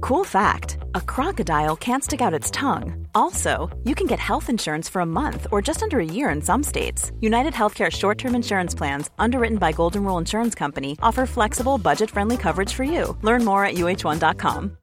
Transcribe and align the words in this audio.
Cool 0.00 0.24
fact 0.24 0.78
a 0.94 1.00
crocodile 1.00 1.76
can't 1.76 2.02
stick 2.02 2.20
out 2.22 2.34
its 2.34 2.50
tongue. 2.50 3.06
Also, 3.14 3.68
you 3.84 3.94
can 3.94 4.06
get 4.06 4.18
health 4.18 4.48
insurance 4.48 4.88
for 4.88 5.02
a 5.02 5.06
month 5.06 5.46
or 5.52 5.60
just 5.60 5.82
under 5.82 5.98
a 6.00 6.04
year 6.04 6.30
in 6.30 6.40
some 6.40 6.62
states. 6.62 7.12
United 7.20 7.52
Healthcare 7.52 7.90
short 7.90 8.16
term 8.16 8.34
insurance 8.34 8.74
plans, 8.74 9.10
underwritten 9.18 9.58
by 9.58 9.72
Golden 9.72 10.04
Rule 10.04 10.18
Insurance 10.18 10.54
Company, 10.54 10.96
offer 11.02 11.26
flexible, 11.26 11.76
budget 11.76 12.10
friendly 12.10 12.36
coverage 12.38 12.72
for 12.72 12.84
you. 12.84 13.16
Learn 13.22 13.44
more 13.44 13.64
at 13.64 13.74
uh1.com. 13.74 14.76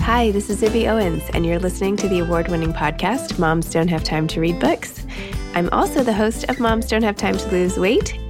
Hi, 0.00 0.30
this 0.32 0.50
is 0.50 0.60
Zibby 0.60 0.88
Owens, 0.88 1.22
and 1.34 1.46
you're 1.46 1.60
listening 1.60 1.96
to 1.96 2.08
the 2.08 2.18
award 2.20 2.48
winning 2.48 2.72
podcast, 2.72 3.38
Moms 3.38 3.70
Don't 3.70 3.88
Have 3.88 4.04
Time 4.04 4.26
to 4.28 4.40
Read 4.40 4.58
Books. 4.58 5.06
I'm 5.54 5.68
also 5.70 6.02
the 6.02 6.12
host 6.12 6.48
of 6.48 6.60
Moms 6.60 6.86
Don't 6.86 7.02
Have 7.02 7.16
Time 7.16 7.36
to 7.36 7.48
Lose 7.50 7.78
Weight 7.78 8.19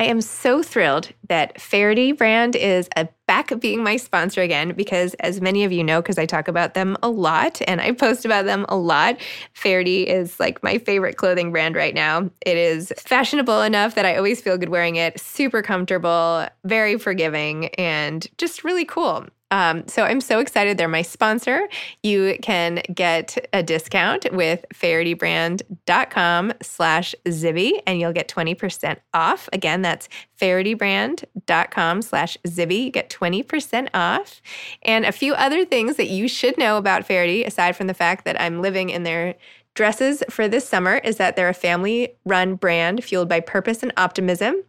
I 0.00 0.04
am 0.04 0.22
so 0.22 0.62
thrilled 0.62 1.10
that 1.28 1.60
Faherty 1.60 2.12
brand 2.12 2.56
is 2.56 2.88
a 2.96 3.06
back 3.26 3.52
being 3.60 3.84
my 3.84 3.98
sponsor 3.98 4.40
again 4.40 4.72
because 4.72 5.12
as 5.20 5.42
many 5.42 5.62
of 5.62 5.72
you 5.72 5.84
know 5.84 6.00
because 6.00 6.16
I 6.16 6.24
talk 6.24 6.48
about 6.48 6.72
them 6.72 6.96
a 7.02 7.10
lot 7.10 7.60
and 7.68 7.82
I 7.82 7.92
post 7.92 8.24
about 8.24 8.46
them 8.46 8.64
a 8.70 8.76
lot, 8.76 9.18
Faherty 9.52 10.04
is 10.04 10.40
like 10.40 10.62
my 10.62 10.78
favorite 10.78 11.18
clothing 11.18 11.52
brand 11.52 11.76
right 11.76 11.94
now. 11.94 12.30
It 12.46 12.56
is 12.56 12.94
fashionable 12.96 13.60
enough 13.60 13.94
that 13.94 14.06
I 14.06 14.16
always 14.16 14.40
feel 14.40 14.56
good 14.56 14.70
wearing 14.70 14.96
it, 14.96 15.20
super 15.20 15.60
comfortable, 15.60 16.48
very 16.64 16.98
forgiving 16.98 17.66
and 17.74 18.26
just 18.38 18.64
really 18.64 18.86
cool. 18.86 19.26
Um, 19.50 19.86
so 19.88 20.04
I'm 20.04 20.20
so 20.20 20.38
excited. 20.38 20.78
They're 20.78 20.88
my 20.88 21.02
sponsor. 21.02 21.68
You 22.02 22.36
can 22.40 22.82
get 22.94 23.48
a 23.52 23.62
discount 23.62 24.32
with 24.32 24.64
fahertybrand.com 24.72 26.52
slash 26.62 27.14
Zibby 27.26 27.72
and 27.86 28.00
you'll 28.00 28.12
get 28.12 28.28
20% 28.28 28.98
off. 29.12 29.48
Again, 29.52 29.82
that's 29.82 30.08
fahertybrand.com 30.40 32.02
slash 32.02 32.36
Zibby. 32.46 32.84
You 32.84 32.90
get 32.90 33.10
20% 33.10 33.88
off. 33.92 34.40
And 34.82 35.04
a 35.04 35.12
few 35.12 35.34
other 35.34 35.64
things 35.64 35.96
that 35.96 36.08
you 36.08 36.28
should 36.28 36.56
know 36.56 36.76
about 36.76 37.06
Faherty, 37.06 37.44
aside 37.44 37.76
from 37.76 37.88
the 37.88 37.94
fact 37.94 38.24
that 38.24 38.40
I'm 38.40 38.62
living 38.62 38.90
in 38.90 39.02
their 39.02 39.34
dresses 39.74 40.22
for 40.30 40.48
this 40.48 40.68
summer, 40.68 40.96
is 40.96 41.16
that 41.16 41.36
they're 41.36 41.48
a 41.48 41.54
family 41.54 42.14
run 42.24 42.54
brand 42.54 43.02
fueled 43.02 43.28
by 43.28 43.40
purpose 43.40 43.82
and 43.82 43.92
optimism. 43.96 44.62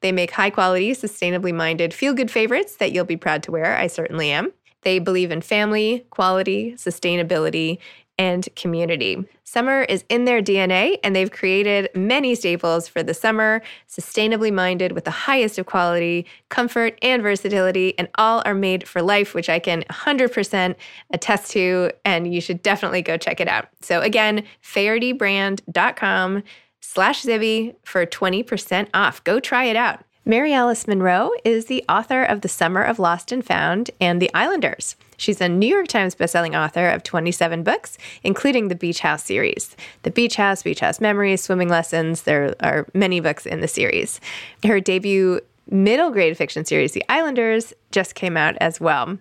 They 0.00 0.12
make 0.12 0.30
high 0.32 0.50
quality, 0.50 0.92
sustainably 0.92 1.54
minded, 1.54 1.94
feel 1.94 2.14
good 2.14 2.30
favorites 2.30 2.76
that 2.76 2.92
you'll 2.92 3.04
be 3.04 3.16
proud 3.16 3.42
to 3.44 3.52
wear. 3.52 3.76
I 3.76 3.86
certainly 3.86 4.30
am. 4.30 4.52
They 4.82 4.98
believe 4.98 5.30
in 5.30 5.40
family, 5.40 6.06
quality, 6.10 6.72
sustainability, 6.74 7.78
and 8.18 8.48
community. 8.56 9.24
Summer 9.44 9.82
is 9.82 10.04
in 10.08 10.24
their 10.24 10.42
DNA, 10.42 10.98
and 11.02 11.14
they've 11.14 11.30
created 11.30 11.88
many 11.94 12.34
staples 12.34 12.88
for 12.88 13.02
the 13.02 13.14
summer, 13.14 13.62
sustainably 13.88 14.52
minded 14.52 14.92
with 14.92 15.04
the 15.04 15.10
highest 15.10 15.58
of 15.58 15.66
quality, 15.66 16.26
comfort, 16.48 16.98
and 17.00 17.22
versatility, 17.22 17.96
and 17.98 18.08
all 18.16 18.42
are 18.44 18.54
made 18.54 18.86
for 18.86 19.00
life, 19.00 19.34
which 19.34 19.48
I 19.48 19.58
can 19.58 19.84
100% 19.84 20.74
attest 21.12 21.52
to, 21.52 21.92
and 22.04 22.34
you 22.34 22.40
should 22.40 22.60
definitely 22.62 23.02
go 23.02 23.16
check 23.16 23.40
it 23.40 23.48
out. 23.48 23.68
So 23.80 24.00
again, 24.00 24.44
fahertybrand.com 24.62 26.42
slash 26.88 27.22
Zibby 27.22 27.74
for 27.84 28.06
20% 28.06 28.88
off. 28.94 29.22
Go 29.22 29.40
try 29.40 29.64
it 29.64 29.76
out. 29.76 30.00
Mary 30.24 30.54
Alice 30.54 30.86
Monroe 30.86 31.32
is 31.44 31.66
the 31.66 31.84
author 31.88 32.22
of 32.22 32.40
The 32.40 32.48
Summer 32.48 32.82
of 32.82 32.98
Lost 32.98 33.30
and 33.30 33.44
Found 33.44 33.90
and 34.00 34.22
The 34.22 34.30
Islanders. 34.32 34.96
She's 35.18 35.40
a 35.40 35.48
New 35.48 35.66
York 35.66 35.88
Times 35.88 36.14
bestselling 36.14 36.58
author 36.58 36.88
of 36.88 37.02
27 37.02 37.62
books, 37.62 37.98
including 38.22 38.68
the 38.68 38.74
Beach 38.74 39.00
House 39.00 39.24
series. 39.24 39.76
The 40.02 40.10
Beach 40.10 40.36
House, 40.36 40.62
Beach 40.62 40.80
House 40.80 41.00
Memories, 41.00 41.42
Swimming 41.42 41.68
Lessons, 41.68 42.22
there 42.22 42.54
are 42.60 42.86
many 42.94 43.20
books 43.20 43.44
in 43.44 43.60
the 43.60 43.68
series. 43.68 44.20
Her 44.64 44.80
debut 44.80 45.40
middle 45.70 46.10
grade 46.10 46.36
fiction 46.38 46.64
series, 46.64 46.92
The 46.92 47.04
Islanders, 47.10 47.74
just 47.90 48.14
came 48.14 48.36
out 48.36 48.56
as 48.60 48.80
well. 48.80 49.18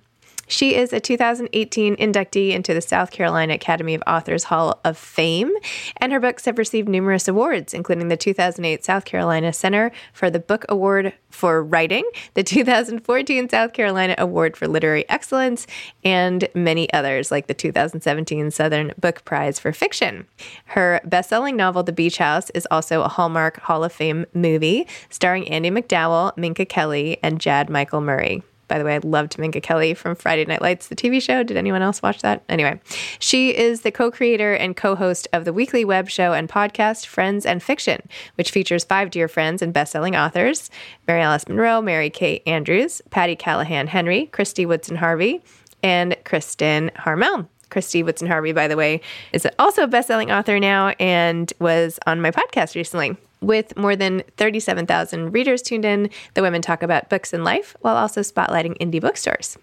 She 0.47 0.75
is 0.75 0.93
a 0.93 1.01
2018 1.01 1.97
inductee 1.97 2.51
into 2.51 2.73
the 2.73 2.81
South 2.81 3.11
Carolina 3.11 3.55
Academy 3.55 3.93
of 3.93 4.03
Authors 4.07 4.45
Hall 4.45 4.79
of 4.85 4.97
Fame, 4.97 5.51
and 5.97 6.13
her 6.13 6.21
books 6.21 6.45
have 6.45 6.57
received 6.57 6.87
numerous 6.87 7.27
awards, 7.27 7.73
including 7.73 8.07
the 8.07 8.15
2008 8.15 8.83
South 8.85 9.03
Carolina 9.03 9.51
Center 9.51 9.91
for 10.13 10.29
the 10.29 10.39
Book 10.39 10.63
Award 10.69 11.13
for 11.29 11.61
Writing, 11.61 12.09
the 12.33 12.43
2014 12.43 13.49
South 13.49 13.73
Carolina 13.73 14.15
Award 14.17 14.55
for 14.55 14.69
Literary 14.69 15.07
Excellence, 15.09 15.67
and 16.05 16.47
many 16.55 16.91
others, 16.93 17.29
like 17.29 17.47
the 17.47 17.53
2017 17.53 18.49
Southern 18.49 18.93
Book 18.97 19.25
Prize 19.25 19.59
for 19.59 19.73
Fiction. 19.73 20.25
Her 20.65 21.01
best 21.03 21.29
selling 21.29 21.57
novel, 21.57 21.83
The 21.83 21.91
Beach 21.91 22.19
House, 22.19 22.49
is 22.51 22.65
also 22.71 23.01
a 23.01 23.09
Hallmark 23.09 23.59
Hall 23.59 23.83
of 23.83 23.91
Fame 23.91 24.25
movie 24.33 24.87
starring 25.09 25.47
Andie 25.49 25.71
MacDowell, 25.71 26.37
Minka 26.37 26.65
Kelly, 26.65 27.17
and 27.21 27.41
Chad 27.41 27.69
Michael 27.69 27.99
Murray. 27.99 28.43
By 28.67 28.77
the 28.77 28.85
way, 28.85 28.95
I 28.95 28.99
loved 28.99 29.37
Minka 29.37 29.61
Kelly 29.61 29.93
from 29.93 30.15
Friday 30.15 30.45
Night 30.45 30.61
Lights, 30.61 30.87
the 30.87 30.95
TV 30.95 31.21
show. 31.21 31.43
Did 31.43 31.57
anyone 31.57 31.81
else 31.81 32.01
watch 32.01 32.21
that? 32.21 32.43
Anyway, 32.49 32.79
she 33.19 33.55
is 33.55 33.81
the 33.81 33.91
co 33.91 34.11
creator 34.11 34.53
and 34.53 34.75
co 34.75 34.95
host 34.95 35.27
of 35.33 35.45
the 35.45 35.53
weekly 35.53 35.85
web 35.85 36.09
show 36.09 36.33
and 36.33 36.49
podcast 36.49 37.05
Friends 37.05 37.45
and 37.45 37.63
Fiction, 37.63 38.01
which 38.35 38.51
features 38.51 38.83
five 38.83 39.09
dear 39.09 39.27
friends 39.27 39.61
and 39.61 39.73
best 39.73 39.91
selling 39.91 40.15
authors 40.15 40.69
Mary 41.07 41.21
Alice 41.21 41.47
Monroe, 41.47 41.81
Mary 41.81 42.09
Kay 42.09 42.41
Andrews, 42.45 43.01
Patti 43.09 43.35
Callahan 43.35 43.87
Henry, 43.87 44.29
Kristy 44.33 44.67
Woodson 44.67 44.97
Harvey, 44.97 45.41
and 45.83 46.15
Kristen 46.25 46.91
Harmel. 46.95 47.47
Kristy 47.69 48.03
Woodson 48.03 48.27
Harvey, 48.27 48.53
by 48.53 48.67
the 48.67 48.77
way, 48.77 49.01
is 49.33 49.45
also 49.59 49.83
a 49.83 49.87
best-selling 49.87 50.31
author 50.31 50.57
now 50.57 50.93
and 50.99 51.51
was 51.59 51.99
on 52.07 52.21
my 52.21 52.31
podcast 52.31 52.75
recently. 52.75 53.17
With 53.41 53.77
more 53.77 53.95
than 53.95 54.23
37,000 54.37 55.31
readers 55.31 55.61
tuned 55.61 55.85
in, 55.85 56.09
the 56.33 56.41
women 56.41 56.61
talk 56.61 56.81
about 56.81 57.09
books 57.09 57.33
and 57.33 57.43
life 57.43 57.75
while 57.81 57.95
also 57.95 58.21
spotlighting 58.21 58.77
indie 58.79 59.01
bookstores. 59.01 59.57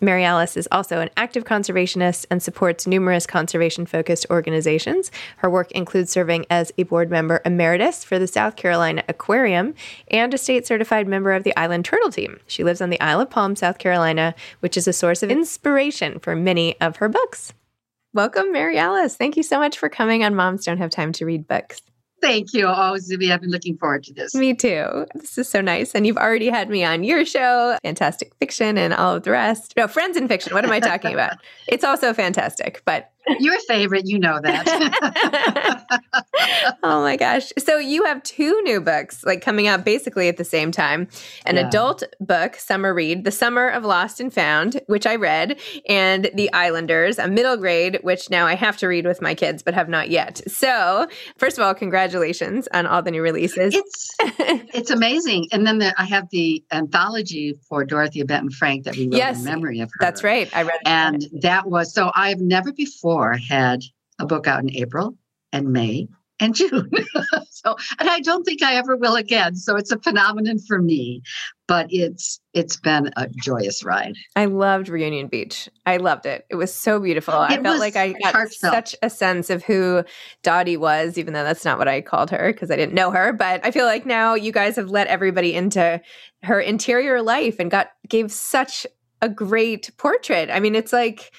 Mary 0.00 0.24
Alice 0.24 0.56
is 0.56 0.68
also 0.72 1.00
an 1.00 1.10
active 1.16 1.44
conservationist 1.44 2.24
and 2.30 2.42
supports 2.42 2.86
numerous 2.86 3.26
conservation 3.26 3.84
focused 3.84 4.26
organizations. 4.30 5.10
Her 5.38 5.50
work 5.50 5.70
includes 5.72 6.10
serving 6.10 6.46
as 6.48 6.72
a 6.78 6.84
board 6.84 7.10
member 7.10 7.42
emeritus 7.44 8.02
for 8.02 8.18
the 8.18 8.26
South 8.26 8.56
Carolina 8.56 9.04
Aquarium 9.08 9.74
and 10.08 10.32
a 10.32 10.38
state 10.38 10.66
certified 10.66 11.06
member 11.06 11.32
of 11.32 11.44
the 11.44 11.54
Island 11.56 11.84
Turtle 11.84 12.10
Team. 12.10 12.40
She 12.46 12.64
lives 12.64 12.80
on 12.80 12.88
the 12.88 13.00
Isle 13.00 13.20
of 13.20 13.30
Palm, 13.30 13.56
South 13.56 13.76
Carolina, 13.76 14.34
which 14.60 14.78
is 14.78 14.88
a 14.88 14.92
source 14.94 15.22
of 15.22 15.30
inspiration 15.30 16.18
for 16.18 16.34
many 16.34 16.80
of 16.80 16.96
her 16.96 17.08
books. 17.08 17.52
Welcome, 18.14 18.52
Mary 18.52 18.78
Alice. 18.78 19.16
Thank 19.16 19.36
you 19.36 19.42
so 19.42 19.58
much 19.58 19.78
for 19.78 19.90
coming 19.90 20.24
on 20.24 20.34
Moms 20.34 20.64
Don't 20.64 20.78
Have 20.78 20.90
Time 20.90 21.12
to 21.12 21.26
Read 21.26 21.46
Books. 21.46 21.82
Thank 22.20 22.52
you. 22.52 22.66
Oh, 22.66 22.96
Zibby, 22.98 23.32
I've 23.32 23.40
been 23.40 23.50
looking 23.50 23.76
forward 23.78 24.04
to 24.04 24.12
this. 24.14 24.34
Me 24.34 24.54
too. 24.54 25.06
This 25.14 25.38
is 25.38 25.48
so 25.48 25.60
nice. 25.60 25.94
And 25.94 26.06
you've 26.06 26.18
already 26.18 26.48
had 26.48 26.68
me 26.68 26.84
on 26.84 27.02
your 27.02 27.24
show, 27.24 27.78
Fantastic 27.82 28.34
Fiction, 28.36 28.76
and 28.76 28.92
all 28.92 29.16
of 29.16 29.22
the 29.22 29.30
rest. 29.30 29.74
No, 29.76 29.88
Friends 29.88 30.16
in 30.16 30.28
Fiction. 30.28 30.52
What 30.54 30.64
am 30.64 30.72
I 30.72 30.80
talking 30.80 31.12
about? 31.12 31.38
It's 31.68 31.84
also 31.84 32.12
fantastic, 32.12 32.82
but 32.84 33.12
your 33.38 33.58
favorite, 33.60 34.06
you 34.06 34.18
know 34.18 34.40
that. 34.42 35.86
oh 36.82 37.02
my 37.02 37.16
gosh. 37.16 37.52
So 37.58 37.78
you 37.78 38.04
have 38.04 38.22
two 38.22 38.60
new 38.62 38.80
books 38.80 39.24
like 39.24 39.42
coming 39.42 39.66
out 39.66 39.84
basically 39.84 40.28
at 40.28 40.36
the 40.36 40.44
same 40.44 40.72
time. 40.72 41.08
An 41.46 41.56
yeah. 41.56 41.68
adult 41.68 42.02
book, 42.20 42.56
summer 42.56 42.94
read, 42.94 43.24
The 43.24 43.30
Summer 43.30 43.68
of 43.68 43.84
Lost 43.84 44.20
and 44.20 44.32
Found, 44.32 44.80
which 44.86 45.06
I 45.06 45.16
read, 45.16 45.60
and 45.88 46.30
The 46.34 46.52
Islanders, 46.52 47.18
a 47.18 47.28
middle 47.28 47.56
grade, 47.56 47.98
which 48.02 48.30
now 48.30 48.46
I 48.46 48.54
have 48.54 48.76
to 48.78 48.88
read 48.88 49.06
with 49.06 49.20
my 49.20 49.34
kids 49.34 49.62
but 49.62 49.74
have 49.74 49.88
not 49.88 50.10
yet. 50.10 50.40
So, 50.50 51.06
first 51.36 51.58
of 51.58 51.64
all, 51.64 51.74
congratulations 51.74 52.68
on 52.72 52.86
all 52.86 53.02
the 53.02 53.10
new 53.10 53.22
releases. 53.22 53.74
It's 53.74 54.10
it's 54.20 54.90
amazing. 54.90 55.48
And 55.52 55.66
then 55.66 55.78
the, 55.78 55.94
I 56.00 56.04
have 56.04 56.28
the 56.30 56.64
anthology 56.72 57.58
for 57.68 57.84
Dorothea 57.84 58.24
Benton 58.24 58.50
Frank 58.50 58.84
that 58.84 58.96
we 58.96 59.04
wrote 59.04 59.14
yes, 59.14 59.38
in 59.38 59.44
memory 59.44 59.80
of 59.80 59.90
her. 59.90 59.98
That's 60.00 60.24
right. 60.24 60.48
I 60.56 60.62
read 60.62 60.74
it. 60.74 60.88
And 60.88 61.26
that 61.42 61.66
was 61.66 61.92
so 61.92 62.10
I've 62.14 62.40
never 62.40 62.72
before 62.72 63.09
before 63.10 63.36
had 63.36 63.82
a 64.20 64.26
book 64.26 64.46
out 64.46 64.62
in 64.62 64.70
April 64.76 65.16
and 65.52 65.72
May 65.72 66.06
and 66.38 66.54
June. 66.54 66.90
so, 67.50 67.76
and 67.98 68.08
I 68.08 68.20
don't 68.20 68.44
think 68.44 68.62
I 68.62 68.76
ever 68.76 68.96
will 68.96 69.16
again. 69.16 69.56
So 69.56 69.76
it's 69.76 69.90
a 69.90 69.98
phenomenon 69.98 70.58
for 70.60 70.80
me, 70.80 71.22
but 71.66 71.86
it's 71.90 72.40
it's 72.54 72.76
been 72.76 73.10
a 73.16 73.28
joyous 73.28 73.84
ride. 73.84 74.14
I 74.36 74.44
loved 74.44 74.88
Reunion 74.88 75.26
Beach. 75.26 75.68
I 75.86 75.96
loved 75.96 76.24
it. 76.24 76.46
It 76.50 76.54
was 76.54 76.72
so 76.72 77.00
beautiful. 77.00 77.34
It 77.34 77.50
I 77.50 77.62
felt 77.62 77.80
like 77.80 77.96
I 77.96 78.12
got 78.12 78.32
heartfelt. 78.32 78.72
such 78.72 78.94
a 79.02 79.10
sense 79.10 79.50
of 79.50 79.64
who 79.64 80.04
Dottie 80.44 80.76
was, 80.76 81.18
even 81.18 81.34
though 81.34 81.44
that's 81.44 81.64
not 81.64 81.78
what 81.78 81.88
I 81.88 82.00
called 82.02 82.30
her 82.30 82.52
because 82.52 82.70
I 82.70 82.76
didn't 82.76 82.94
know 82.94 83.10
her. 83.10 83.32
But 83.32 83.64
I 83.66 83.72
feel 83.72 83.86
like 83.86 84.06
now 84.06 84.34
you 84.34 84.52
guys 84.52 84.76
have 84.76 84.90
let 84.90 85.08
everybody 85.08 85.52
into 85.54 86.00
her 86.44 86.60
interior 86.60 87.22
life 87.22 87.56
and 87.58 87.70
got 87.72 87.88
gave 88.08 88.30
such 88.30 88.86
a 89.20 89.28
great 89.28 89.90
portrait. 89.98 90.48
I 90.50 90.60
mean, 90.60 90.74
it's 90.74 90.92
like 90.92 91.32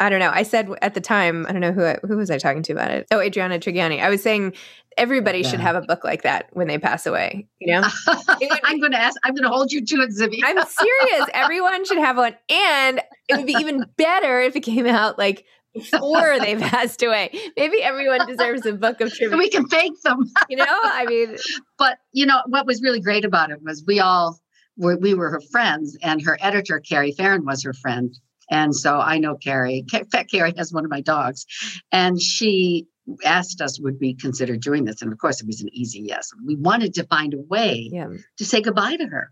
I 0.00 0.08
don't 0.08 0.20
know. 0.20 0.30
I 0.32 0.44
said 0.44 0.70
at 0.80 0.94
the 0.94 1.00
time, 1.00 1.44
I 1.48 1.52
don't 1.52 1.60
know 1.60 1.72
who 1.72 1.94
who 2.06 2.16
was 2.16 2.30
I 2.30 2.38
talking 2.38 2.62
to 2.64 2.72
about 2.72 2.90
it. 2.90 3.06
Oh, 3.10 3.20
Adriana 3.20 3.58
Trigiani. 3.58 4.00
I 4.00 4.08
was 4.08 4.22
saying 4.22 4.54
everybody 4.96 5.40
yeah. 5.40 5.48
should 5.48 5.60
have 5.60 5.76
a 5.76 5.80
book 5.80 6.04
like 6.04 6.22
that 6.22 6.48
when 6.52 6.68
they 6.68 6.78
pass 6.78 7.06
away. 7.06 7.48
You 7.60 7.74
know, 7.74 7.88
would, 8.06 8.60
I'm 8.64 8.78
going 8.78 8.92
to 8.92 9.00
ask. 9.00 9.16
I'm 9.24 9.34
going 9.34 9.44
to 9.44 9.48
hold 9.48 9.72
you 9.72 9.84
to 9.84 9.96
it, 10.02 10.10
Zibby. 10.10 10.40
I'm 10.44 10.64
serious. 10.66 11.28
Everyone 11.34 11.84
should 11.84 11.98
have 11.98 12.16
one, 12.16 12.36
and 12.48 13.00
it 13.28 13.36
would 13.36 13.46
be 13.46 13.56
even 13.58 13.86
better 13.96 14.40
if 14.40 14.54
it 14.54 14.60
came 14.60 14.86
out 14.86 15.18
like 15.18 15.44
before 15.74 16.38
they 16.38 16.54
passed 16.60 17.02
away. 17.02 17.30
Maybe 17.56 17.82
everyone 17.82 18.26
deserves 18.26 18.66
a 18.66 18.74
book 18.74 19.00
of 19.00 19.12
trivia. 19.12 19.36
We 19.36 19.50
can 19.50 19.66
fake 19.68 20.00
them. 20.04 20.30
you 20.48 20.56
know, 20.56 20.64
I 20.68 21.06
mean, 21.06 21.36
but 21.76 21.98
you 22.12 22.26
know 22.26 22.42
what 22.46 22.66
was 22.66 22.82
really 22.82 23.00
great 23.00 23.24
about 23.24 23.50
it 23.50 23.62
was 23.62 23.84
we 23.84 23.98
all 23.98 24.38
were 24.76 24.96
we 24.96 25.14
were 25.14 25.30
her 25.30 25.42
friends, 25.50 25.96
and 26.02 26.22
her 26.22 26.38
editor 26.40 26.78
Carrie 26.78 27.12
Feron 27.12 27.44
was 27.44 27.64
her 27.64 27.72
friend 27.72 28.16
and 28.50 28.74
so 28.74 28.98
I 28.98 29.18
know 29.18 29.36
Carrie. 29.36 29.84
Fat 29.90 30.30
Carrie 30.30 30.54
has 30.56 30.72
one 30.72 30.84
of 30.84 30.90
my 30.90 31.00
dogs. 31.00 31.46
And 31.92 32.20
she 32.20 32.86
asked 33.24 33.60
us, 33.60 33.80
would 33.80 33.98
we 34.00 34.14
consider 34.14 34.56
doing 34.56 34.84
this? 34.84 35.02
And 35.02 35.12
of 35.12 35.18
course, 35.18 35.40
it 35.40 35.46
was 35.46 35.60
an 35.60 35.68
easy 35.72 36.00
yes. 36.00 36.30
We 36.44 36.56
wanted 36.56 36.94
to 36.94 37.06
find 37.06 37.34
a 37.34 37.38
way 37.38 37.88
yeah. 37.92 38.08
to 38.38 38.44
say 38.44 38.60
goodbye 38.60 38.96
to 38.96 39.06
her 39.06 39.30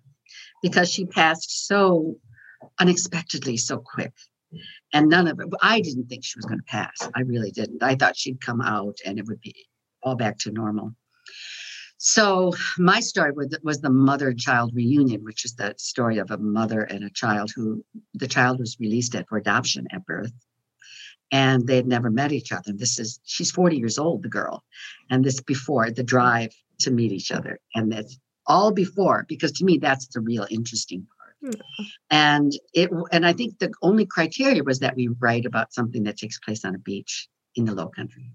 because 0.62 0.90
she 0.90 1.06
passed 1.06 1.66
so 1.66 2.16
unexpectedly, 2.78 3.56
so 3.56 3.78
quick. 3.78 4.12
And 4.92 5.08
none 5.08 5.28
of 5.28 5.40
it, 5.40 5.48
I 5.60 5.80
didn't 5.80 6.06
think 6.06 6.24
she 6.24 6.38
was 6.38 6.46
going 6.46 6.60
to 6.60 6.64
pass. 6.64 6.96
I 7.14 7.20
really 7.22 7.50
didn't. 7.50 7.82
I 7.82 7.96
thought 7.96 8.16
she'd 8.16 8.40
come 8.40 8.60
out 8.60 8.98
and 9.04 9.18
it 9.18 9.26
would 9.26 9.40
be 9.40 9.54
all 10.02 10.14
back 10.14 10.38
to 10.40 10.52
normal. 10.52 10.92
So 11.98 12.52
my 12.78 13.00
story 13.00 13.32
was, 13.32 13.56
was 13.62 13.81
the 13.81 13.90
mother-child 13.90 14.72
reunion, 14.75 15.25
which 15.25 15.44
is 15.44 15.54
the 15.54 15.75
story 15.78 16.19
of 16.19 16.31
a 16.31 16.38
mother 16.38 16.82
and 16.82 17.04
a 17.04 17.10
child 17.10 17.52
who 17.54 17.84
the 18.14 18.28
child 18.28 18.58
was 18.58 18.78
released 18.78 19.14
at 19.14 19.28
for 19.28 19.38
adoption 19.38 19.87
at 19.90 20.04
birth, 20.04 20.32
and 21.32 21.66
they 21.66 21.76
had 21.76 21.87
never 21.87 22.10
met 22.10 22.32
each 22.32 22.52
other. 22.52 22.72
This 22.72 22.98
is 22.98 23.19
she's 23.25 23.50
40 23.50 23.78
years 23.78 23.98
old, 23.98 24.22
the 24.22 24.28
girl, 24.28 24.62
and 25.10 25.25
this 25.25 25.40
before 25.40 25.90
the 25.90 26.02
drive 26.02 26.54
to 26.81 26.90
meet 26.90 27.12
each 27.12 27.32
other, 27.32 27.58
and 27.75 27.90
that's 27.90 28.19
all 28.46 28.72
before 28.72 29.25
because 29.26 29.52
to 29.52 29.64
me 29.64 29.78
that's 29.78 30.06
the 30.08 30.20
real 30.20 30.46
interesting 30.50 31.06
part. 31.19 31.54
Mm-hmm. 31.54 31.82
And 32.10 32.52
it 32.75 32.90
and 33.10 33.26
I 33.26 33.32
think 33.32 33.58
the 33.58 33.72
only 33.81 34.04
criteria 34.04 34.62
was 34.62 34.81
that 34.81 34.96
we 34.96 35.08
write 35.19 35.46
about 35.46 35.72
something 35.72 36.04
that 36.04 36.19
takes 36.19 36.38
place 36.38 36.64
on 36.64 36.75
a 36.75 36.78
beach 36.78 37.28
in 37.54 37.64
the 37.64 37.75
Low 37.75 37.88
Country 37.88 38.31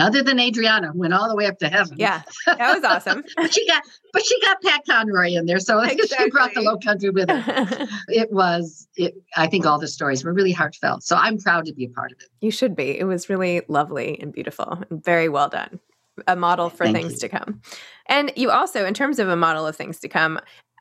other 0.00 0.22
than 0.22 0.38
Adriana, 0.38 0.92
went 0.94 1.14
all 1.14 1.28
the 1.28 1.36
way 1.36 1.46
up 1.46 1.58
to 1.58 1.68
heaven. 1.68 1.96
Yeah, 1.98 2.22
that 2.46 2.74
was 2.74 2.84
awesome. 2.84 3.24
but 3.36 3.52
she 3.52 3.66
got, 3.66 3.82
but 4.12 4.24
she 4.24 4.40
got 4.40 4.62
Pat 4.62 4.82
Conroy 4.88 5.30
in 5.32 5.46
there, 5.46 5.60
so 5.60 5.80
exactly. 5.80 6.24
she 6.24 6.30
brought 6.30 6.54
the 6.54 6.62
Low 6.62 6.78
Country 6.78 7.10
with 7.10 7.28
her. 7.28 7.88
it 8.08 8.32
was, 8.32 8.88
it. 8.96 9.14
I 9.36 9.46
think 9.46 9.66
all 9.66 9.78
the 9.78 9.88
stories 9.88 10.24
were 10.24 10.32
really 10.32 10.52
heartfelt. 10.52 11.02
So 11.02 11.16
I'm 11.16 11.38
proud 11.38 11.66
to 11.66 11.74
be 11.74 11.84
a 11.84 11.90
part 11.90 12.12
of 12.12 12.18
it. 12.20 12.28
You 12.40 12.50
should 12.50 12.74
be. 12.74 12.98
It 12.98 13.04
was 13.04 13.28
really 13.28 13.62
lovely 13.68 14.20
and 14.20 14.32
beautiful 14.32 14.82
and 14.90 15.04
very 15.04 15.28
well 15.28 15.48
done. 15.48 15.80
A 16.26 16.36
model 16.36 16.68
for 16.68 16.84
Thank 16.84 16.96
things 16.96 17.12
you. 17.14 17.18
to 17.20 17.28
come. 17.30 17.62
And 18.06 18.30
you 18.36 18.50
also, 18.50 18.84
in 18.84 18.92
terms 18.92 19.18
of 19.18 19.28
a 19.28 19.36
model 19.36 19.66
of 19.66 19.74
things 19.74 20.00
to 20.00 20.08
come, 20.08 20.38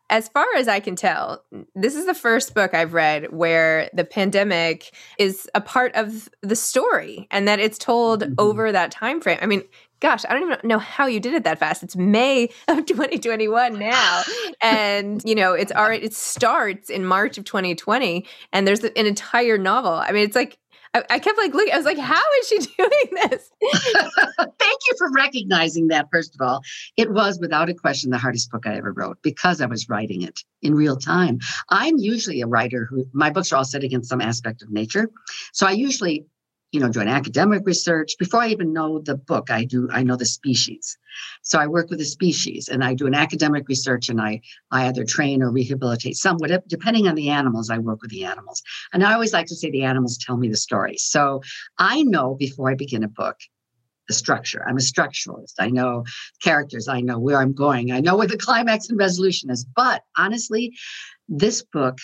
as 0.09 0.27
far 0.27 0.45
as 0.57 0.67
I 0.67 0.79
can 0.79 0.95
tell, 0.95 1.44
this 1.75 1.95
is 1.95 2.06
the 2.06 2.13
first 2.13 2.53
book 2.53 2.73
I've 2.73 2.94
read 2.94 3.31
where 3.31 3.89
the 3.94 4.03
pandemic 4.03 4.94
is 5.17 5.50
a 5.53 5.61
part 5.61 5.94
of 5.95 6.29
the 6.41 6.56
story 6.56 7.27
and 7.29 7.47
that 7.47 7.59
it's 7.59 7.77
told 7.77 8.23
mm-hmm. 8.23 8.33
over 8.38 8.71
that 8.71 8.91
time 8.91 9.21
frame. 9.21 9.38
I 9.41 9.45
mean, 9.45 9.63
gosh, 10.00 10.23
I 10.27 10.33
don't 10.33 10.51
even 10.51 10.67
know 10.67 10.79
how 10.79 11.06
you 11.06 11.19
did 11.19 11.33
it 11.33 11.44
that 11.44 11.59
fast. 11.59 11.83
It's 11.83 11.95
May 11.95 12.50
of 12.67 12.85
2021 12.85 13.77
now. 13.77 14.23
and, 14.61 15.21
you 15.25 15.35
know, 15.35 15.53
it's 15.53 15.71
already 15.71 16.06
it 16.06 16.13
starts 16.13 16.89
in 16.89 17.06
March 17.06 17.38
of 17.38 17.45
2020 17.45 18.25
and 18.51 18.67
there's 18.67 18.83
an 18.83 18.91
entire 18.95 19.57
novel. 19.57 19.94
I 19.94 20.11
mean, 20.11 20.23
it's 20.23 20.35
like 20.35 20.57
I, 20.94 21.03
I 21.09 21.19
kept 21.19 21.38
like 21.38 21.53
looking. 21.53 21.74
I 21.74 21.77
was 21.77 21.86
like, 21.86 21.97
"How 21.97 22.21
is 22.39 22.47
she 22.47 22.57
doing 22.77 23.30
this?" 23.30 23.51
Thank 24.38 24.80
you 24.88 24.95
for 24.97 25.12
recognizing 25.12 25.88
that. 25.88 26.07
First 26.12 26.36
of 26.36 26.45
all, 26.45 26.62
it 26.97 27.12
was 27.12 27.39
without 27.39 27.69
a 27.69 27.74
question 27.74 28.12
the 28.12 28.18
hardest 28.18 28.51
book 28.51 28.65
I 28.65 28.75
ever 28.75 28.91
wrote 28.91 29.18
because 29.21 29.62
I 29.62 29.65
was 29.65 29.89
writing 29.89 30.21
it 30.21 30.39
in 30.62 30.74
real 30.74 30.97
time. 30.97 31.39
I'm 31.69 31.97
usually 31.97 32.41
a 32.41 32.47
writer 32.47 32.86
who 32.89 33.06
my 33.13 33.30
books 33.30 33.51
are 33.51 33.57
all 33.57 33.65
set 33.65 33.83
against 33.83 34.09
some 34.09 34.21
aspect 34.21 34.62
of 34.62 34.71
nature, 34.71 35.09
so 35.53 35.68
I 35.68 35.71
usually 35.71 36.25
you 36.71 36.80
know, 36.80 36.89
doing 36.89 37.07
academic 37.07 37.63
research. 37.66 38.16
Before 38.19 38.42
I 38.42 38.50
even 38.50 38.74
know 38.74 39.00
the 39.00 39.16
book, 39.16 39.50
I 39.50 39.63
do, 39.63 39.89
I 39.92 40.04
know 40.04 40.16
the 40.16 40.25
species. 40.25 40.98
So 41.42 41.60
I 41.60 41.68
work 41.68 41.89
with 41.89 42.00
the 42.00 42.06
species 42.06 42.68
and 42.68 42.83
I 42.83 42.94
do 42.94 43.07
an 43.07 43.16
academic 43.16 43.68
research 43.68 44.10
and 44.10 44.21
I, 44.21 44.42
I 44.71 44.88
either 44.88 45.04
train 45.04 45.42
or 45.42 45.51
rehabilitate 45.51 46.16
some, 46.16 46.38
whatever, 46.38 46.63
depending 46.68 47.07
on 47.07 47.16
the 47.16 47.30
animals, 47.30 47.69
I 47.69 47.80
work 47.80 48.01
with 48.01 48.12
the 48.12 48.25
animals. 48.25 48.62
And 48.94 49.04
I 49.04 49.14
always 49.14 49.33
like 49.33 49.47
to 49.47 49.56
say 49.56 49.71
the 49.71 49.83
animals 49.83 50.18
tell 50.18 50.38
me 50.38 50.47
the 50.47 50.57
story. 50.57 50.97
So 50.97 51.42
I 51.80 52.04
know 52.04 52.35
before 52.35 52.69
I 52.69 52.76
begin 52.76 53.04
a 53.04 53.09
book, 53.09 53.38
the 54.07 54.14
structure. 54.14 54.66
I'm 54.68 54.78
a 54.78 54.80
structuralist. 54.80 55.54
I 55.59 55.69
know 55.69 56.04
characters. 56.42 56.88
I 56.88 56.99
know 56.99 57.19
where 57.19 57.38
I'm 57.38 57.54
going. 57.54 57.92
I 57.92 57.99
know 57.99 58.18
where 58.18 58.28
the 58.28 58.38
climax 58.38 58.90
and 58.90 58.97
resolution 58.97 59.52
is. 59.52 59.64
But 59.64 60.02
honestly, 60.18 60.73
this 61.28 61.61
book 61.61 61.99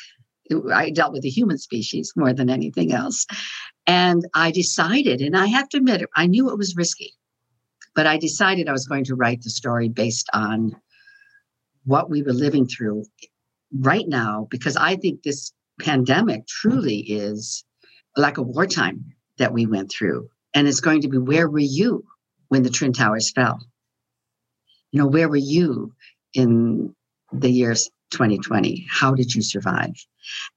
I 0.71 0.91
dealt 0.91 1.13
with 1.13 1.23
the 1.23 1.29
human 1.29 1.57
species 1.57 2.13
more 2.15 2.31
than 2.31 2.49
anything 2.49 2.93
else. 2.93 3.25
And 3.87 4.25
I 4.33 4.51
decided, 4.51 5.21
and 5.21 5.37
I 5.37 5.47
have 5.47 5.69
to 5.69 5.77
admit, 5.77 6.01
it, 6.01 6.09
I 6.15 6.27
knew 6.27 6.49
it 6.49 6.57
was 6.57 6.75
risky, 6.75 7.13
but 7.93 8.07
I 8.07 8.17
decided 8.17 8.67
I 8.67 8.71
was 8.71 8.87
going 8.87 9.03
to 9.05 9.15
write 9.15 9.41
the 9.43 9.49
story 9.49 9.89
based 9.89 10.29
on 10.33 10.75
what 11.85 12.09
we 12.09 12.23
were 12.23 12.33
living 12.33 12.65
through 12.67 13.05
right 13.79 14.07
now, 14.07 14.47
because 14.49 14.75
I 14.75 14.95
think 14.95 15.21
this 15.21 15.51
pandemic 15.79 16.47
truly 16.47 16.99
is 16.99 17.63
like 18.17 18.37
a 18.37 18.43
wartime 18.43 19.05
that 19.37 19.53
we 19.53 19.65
went 19.65 19.91
through. 19.91 20.29
And 20.53 20.67
it's 20.67 20.79
going 20.79 21.01
to 21.01 21.09
be 21.09 21.17
where 21.17 21.49
were 21.49 21.59
you 21.59 22.03
when 22.47 22.63
the 22.63 22.69
Twin 22.69 22.93
Towers 22.93 23.31
fell? 23.31 23.59
You 24.91 24.99
know, 24.99 25.07
where 25.07 25.29
were 25.29 25.35
you 25.35 25.93
in 26.33 26.95
the 27.41 27.49
years 27.49 27.89
2020? 28.11 28.85
How 28.89 29.13
did 29.13 29.33
you 29.33 29.41
survive? 29.41 29.93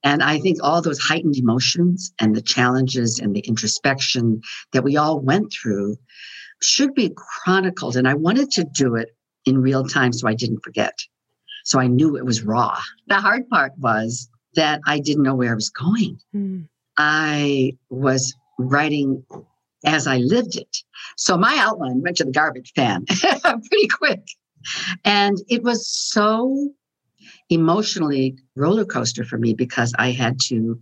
And 0.03 0.23
I 0.23 0.39
think 0.39 0.59
all 0.63 0.81
those 0.81 0.99
heightened 0.99 1.37
emotions 1.37 2.13
and 2.21 2.35
the 2.35 2.43
challenges 2.43 3.19
and 3.19 3.35
the 3.35 3.41
introspection 3.41 4.41
that 4.73 4.85
we 4.85 4.97
all 4.97 5.21
went 5.21 5.53
through 5.53 5.97
should 6.63 6.95
be 6.95 7.15
chronicled. 7.17 7.97
And 7.97 8.09
I 8.09 8.15
wanted 8.15 8.51
to 8.53 8.65
do 8.65 8.97
it 8.97 9.15
in 9.45 9.59
real 9.59 9.85
time 9.85 10.13
so 10.13 10.29
I 10.29 10.35
didn't 10.35 10.65
forget. 10.65 10.99
So 11.65 11.79
I 11.79 11.87
knew 11.87 12.17
it 12.17 12.25
was 12.25 12.43
raw. 12.43 12.79
The 13.09 13.17
hard 13.17 13.49
part 13.49 13.73
was 13.79 14.29
that 14.55 14.81
I 14.87 14.99
didn't 15.01 15.23
know 15.23 15.35
where 15.35 15.53
I 15.53 15.55
was 15.55 15.71
going. 15.71 16.19
Mm. 16.35 16.69
I 16.97 17.77
was 17.91 18.35
writing 18.59 19.25
as 19.85 20.07
I 20.07 20.19
lived 20.19 20.57
it. 20.57 20.77
So 21.17 21.37
my 21.37 21.57
outline 21.59 22.03
went 22.03 22.17
to 22.17 22.25
the 22.25 22.33
garbage 22.33 22.73
can 22.75 23.05
pretty 23.07 23.89
quick. 23.89 24.23
And 25.05 25.39
it 25.49 25.63
was 25.63 25.89
so 25.89 26.71
emotionally 27.51 28.37
roller 28.57 28.85
coaster 28.85 29.25
for 29.25 29.39
me 29.39 29.55
because 29.55 29.95
I 29.99 30.11
had 30.13 30.39
to 30.47 30.81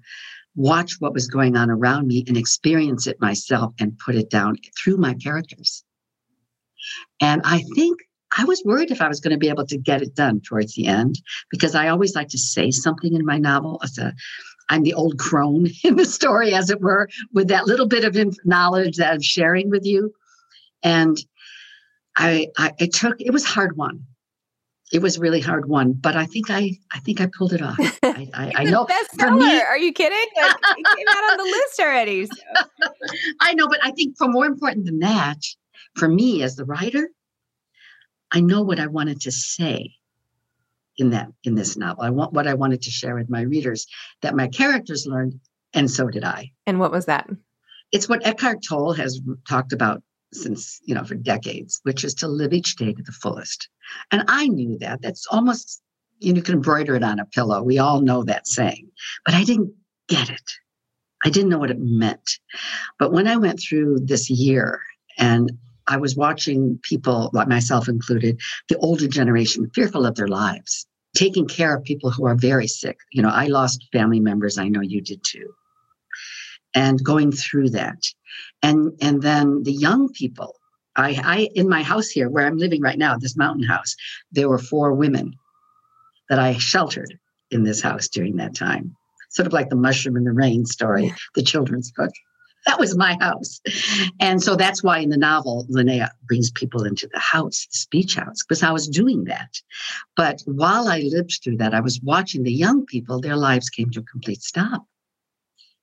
watch 0.54 0.96
what 0.98 1.12
was 1.12 1.28
going 1.28 1.56
on 1.56 1.70
around 1.70 2.06
me 2.06 2.24
and 2.26 2.36
experience 2.36 3.06
it 3.06 3.20
myself 3.20 3.74
and 3.78 3.98
put 3.98 4.14
it 4.14 4.30
down 4.30 4.56
through 4.78 4.96
my 4.96 5.14
characters. 5.14 5.84
And 7.20 7.42
I 7.44 7.62
think 7.74 8.00
I 8.36 8.44
was 8.44 8.62
worried 8.64 8.90
if 8.90 9.00
I 9.00 9.08
was 9.08 9.20
going 9.20 9.32
to 9.32 9.38
be 9.38 9.48
able 9.48 9.66
to 9.66 9.78
get 9.78 10.02
it 10.02 10.14
done 10.14 10.40
towards 10.40 10.74
the 10.74 10.86
end 10.86 11.20
because 11.50 11.74
I 11.74 11.88
always 11.88 12.14
like 12.14 12.28
to 12.28 12.38
say 12.38 12.70
something 12.70 13.14
in 13.14 13.24
my 13.24 13.38
novel 13.38 13.80
as 13.82 13.98
a 13.98 14.14
I'm 14.68 14.82
the 14.82 14.94
old 14.94 15.18
crone 15.18 15.68
in 15.84 15.96
the 15.96 16.04
story, 16.04 16.54
as 16.54 16.70
it 16.70 16.80
were, 16.80 17.08
with 17.32 17.48
that 17.48 17.66
little 17.66 17.86
bit 17.86 18.04
of 18.04 18.36
knowledge 18.44 18.96
that 18.96 19.12
I'm 19.12 19.22
sharing 19.22 19.70
with 19.70 19.84
you. 19.84 20.12
And 20.82 21.16
I, 22.16 22.48
I 22.56 22.72
it 22.78 22.94
took 22.94 23.20
it 23.20 23.32
was 23.32 23.44
hard 23.44 23.76
one. 23.76 24.04
It 24.92 25.02
was 25.02 25.18
really 25.18 25.40
hard 25.40 25.68
one, 25.68 25.92
but 25.92 26.16
I 26.16 26.26
think 26.26 26.50
I 26.50 26.72
I 26.92 27.00
think 27.00 27.20
I 27.20 27.28
pulled 27.36 27.52
it 27.52 27.62
off. 27.62 27.78
I, 28.02 28.28
I, 28.32 28.52
I 28.56 28.64
know 28.64 28.86
bestseller. 28.86 29.38
Me, 29.38 29.60
Are 29.60 29.78
you 29.78 29.92
kidding? 29.92 30.30
Like, 30.40 30.56
it 30.78 30.96
came 30.96 31.06
out 31.08 31.32
on 31.32 31.36
the 31.38 31.44
list 31.44 31.80
already. 31.80 32.26
So. 32.26 32.34
I 33.40 33.54
know, 33.54 33.68
but 33.68 33.80
I 33.82 33.90
think 33.90 34.16
for 34.16 34.28
more 34.28 34.46
important 34.46 34.86
than 34.86 35.00
that, 35.00 35.38
for 35.96 36.08
me 36.08 36.42
as 36.42 36.56
the 36.56 36.64
writer, 36.64 37.10
I 38.30 38.40
know 38.40 38.62
what 38.62 38.80
I 38.80 38.86
wanted 38.86 39.20
to 39.22 39.32
say 39.32 39.92
in 40.96 41.10
that 41.10 41.28
in 41.44 41.54
this 41.54 41.76
novel. 41.76 42.04
I 42.04 42.10
want 42.10 42.32
what 42.32 42.46
I 42.46 42.54
wanted 42.54 42.82
to 42.82 42.90
share 42.90 43.14
with 43.14 43.28
my 43.28 43.42
readers 43.42 43.86
that 44.22 44.36
my 44.36 44.48
characters 44.48 45.06
learned, 45.06 45.40
and 45.74 45.90
so 45.90 46.08
did 46.08 46.24
I. 46.24 46.52
And 46.66 46.80
what 46.80 46.92
was 46.92 47.06
that? 47.06 47.28
It's 47.92 48.08
what 48.08 48.26
Eckhart 48.26 48.64
Tolle 48.66 48.94
has 48.94 49.20
talked 49.48 49.72
about 49.72 50.02
since 50.32 50.80
you 50.84 50.94
know 50.94 51.04
for 51.04 51.14
decades, 51.14 51.80
which 51.84 52.04
is 52.04 52.14
to 52.14 52.28
live 52.28 52.52
each 52.52 52.76
day 52.76 52.92
to 52.92 53.02
the 53.02 53.12
fullest. 53.12 53.68
And 54.10 54.24
I 54.28 54.48
knew 54.48 54.78
that. 54.78 55.02
That's 55.02 55.26
almost 55.30 55.82
you, 56.18 56.32
know, 56.32 56.38
you 56.38 56.42
can 56.42 56.54
embroider 56.54 56.94
it 56.94 57.04
on 57.04 57.18
a 57.18 57.26
pillow. 57.26 57.62
We 57.62 57.78
all 57.78 58.00
know 58.00 58.24
that 58.24 58.46
saying, 58.46 58.88
but 59.24 59.34
I 59.34 59.44
didn't 59.44 59.72
get 60.08 60.28
it. 60.30 60.50
I 61.24 61.30
didn't 61.30 61.50
know 61.50 61.58
what 61.58 61.70
it 61.70 61.78
meant. 61.80 62.38
But 62.98 63.12
when 63.12 63.26
I 63.26 63.36
went 63.36 63.60
through 63.60 64.00
this 64.04 64.30
year 64.30 64.80
and 65.18 65.50
I 65.88 65.96
was 65.96 66.16
watching 66.16 66.78
people, 66.82 67.30
like 67.32 67.48
myself 67.48 67.88
included, 67.88 68.40
the 68.68 68.76
older 68.78 69.08
generation, 69.08 69.70
fearful 69.74 70.04
of 70.04 70.16
their 70.16 70.28
lives, 70.28 70.86
taking 71.16 71.46
care 71.46 71.74
of 71.74 71.84
people 71.84 72.10
who 72.10 72.26
are 72.26 72.34
very 72.34 72.66
sick. 72.66 72.98
You 73.12 73.22
know, 73.22 73.30
I 73.30 73.46
lost 73.46 73.86
family 73.92 74.20
members. 74.20 74.58
I 74.58 74.68
know 74.68 74.80
you 74.80 75.00
did 75.00 75.22
too. 75.24 75.52
And 76.76 77.02
going 77.02 77.32
through 77.32 77.70
that. 77.70 78.00
And 78.62 78.92
and 79.00 79.22
then 79.22 79.64
the 79.64 79.72
young 79.72 80.08
people. 80.12 80.54
I, 80.98 81.20
I 81.24 81.48
in 81.54 81.68
my 81.68 81.82
house 81.82 82.08
here 82.08 82.30
where 82.30 82.46
I'm 82.46 82.56
living 82.56 82.80
right 82.80 82.98
now, 82.98 83.18
this 83.18 83.36
mountain 83.36 83.64
house, 83.64 83.96
there 84.32 84.48
were 84.48 84.58
four 84.58 84.92
women 84.94 85.34
that 86.30 86.38
I 86.38 86.54
sheltered 86.58 87.18
in 87.50 87.64
this 87.64 87.82
house 87.82 88.08
during 88.08 88.36
that 88.36 88.54
time. 88.54 88.94
Sort 89.30 89.46
of 89.46 89.52
like 89.52 89.68
the 89.68 89.76
mushroom 89.76 90.16
in 90.16 90.24
the 90.24 90.32
rain 90.32 90.64
story, 90.64 91.12
the 91.34 91.42
children's 91.42 91.90
book 91.90 92.12
that 92.66 92.78
was 92.80 92.96
my 92.96 93.16
house. 93.20 93.60
And 94.20 94.42
so 94.42 94.56
that's 94.56 94.82
why 94.82 94.98
in 94.98 95.10
the 95.10 95.16
novel, 95.16 95.66
Linnea 95.70 96.10
brings 96.26 96.50
people 96.50 96.84
into 96.84 97.08
the 97.12 97.18
house, 97.18 97.66
the 97.70 97.76
speech 97.76 98.16
house, 98.16 98.42
because 98.42 98.62
I 98.62 98.72
was 98.72 98.88
doing 98.88 99.24
that. 99.24 99.60
But 100.16 100.42
while 100.46 100.88
I 100.88 101.00
lived 101.00 101.38
through 101.42 101.58
that, 101.58 101.74
I 101.74 101.80
was 101.80 102.00
watching 102.02 102.42
the 102.42 102.52
young 102.52 102.84
people, 102.84 103.20
their 103.20 103.36
lives 103.36 103.70
came 103.70 103.90
to 103.90 104.00
a 104.00 104.04
complete 104.04 104.42
stop. 104.42 104.84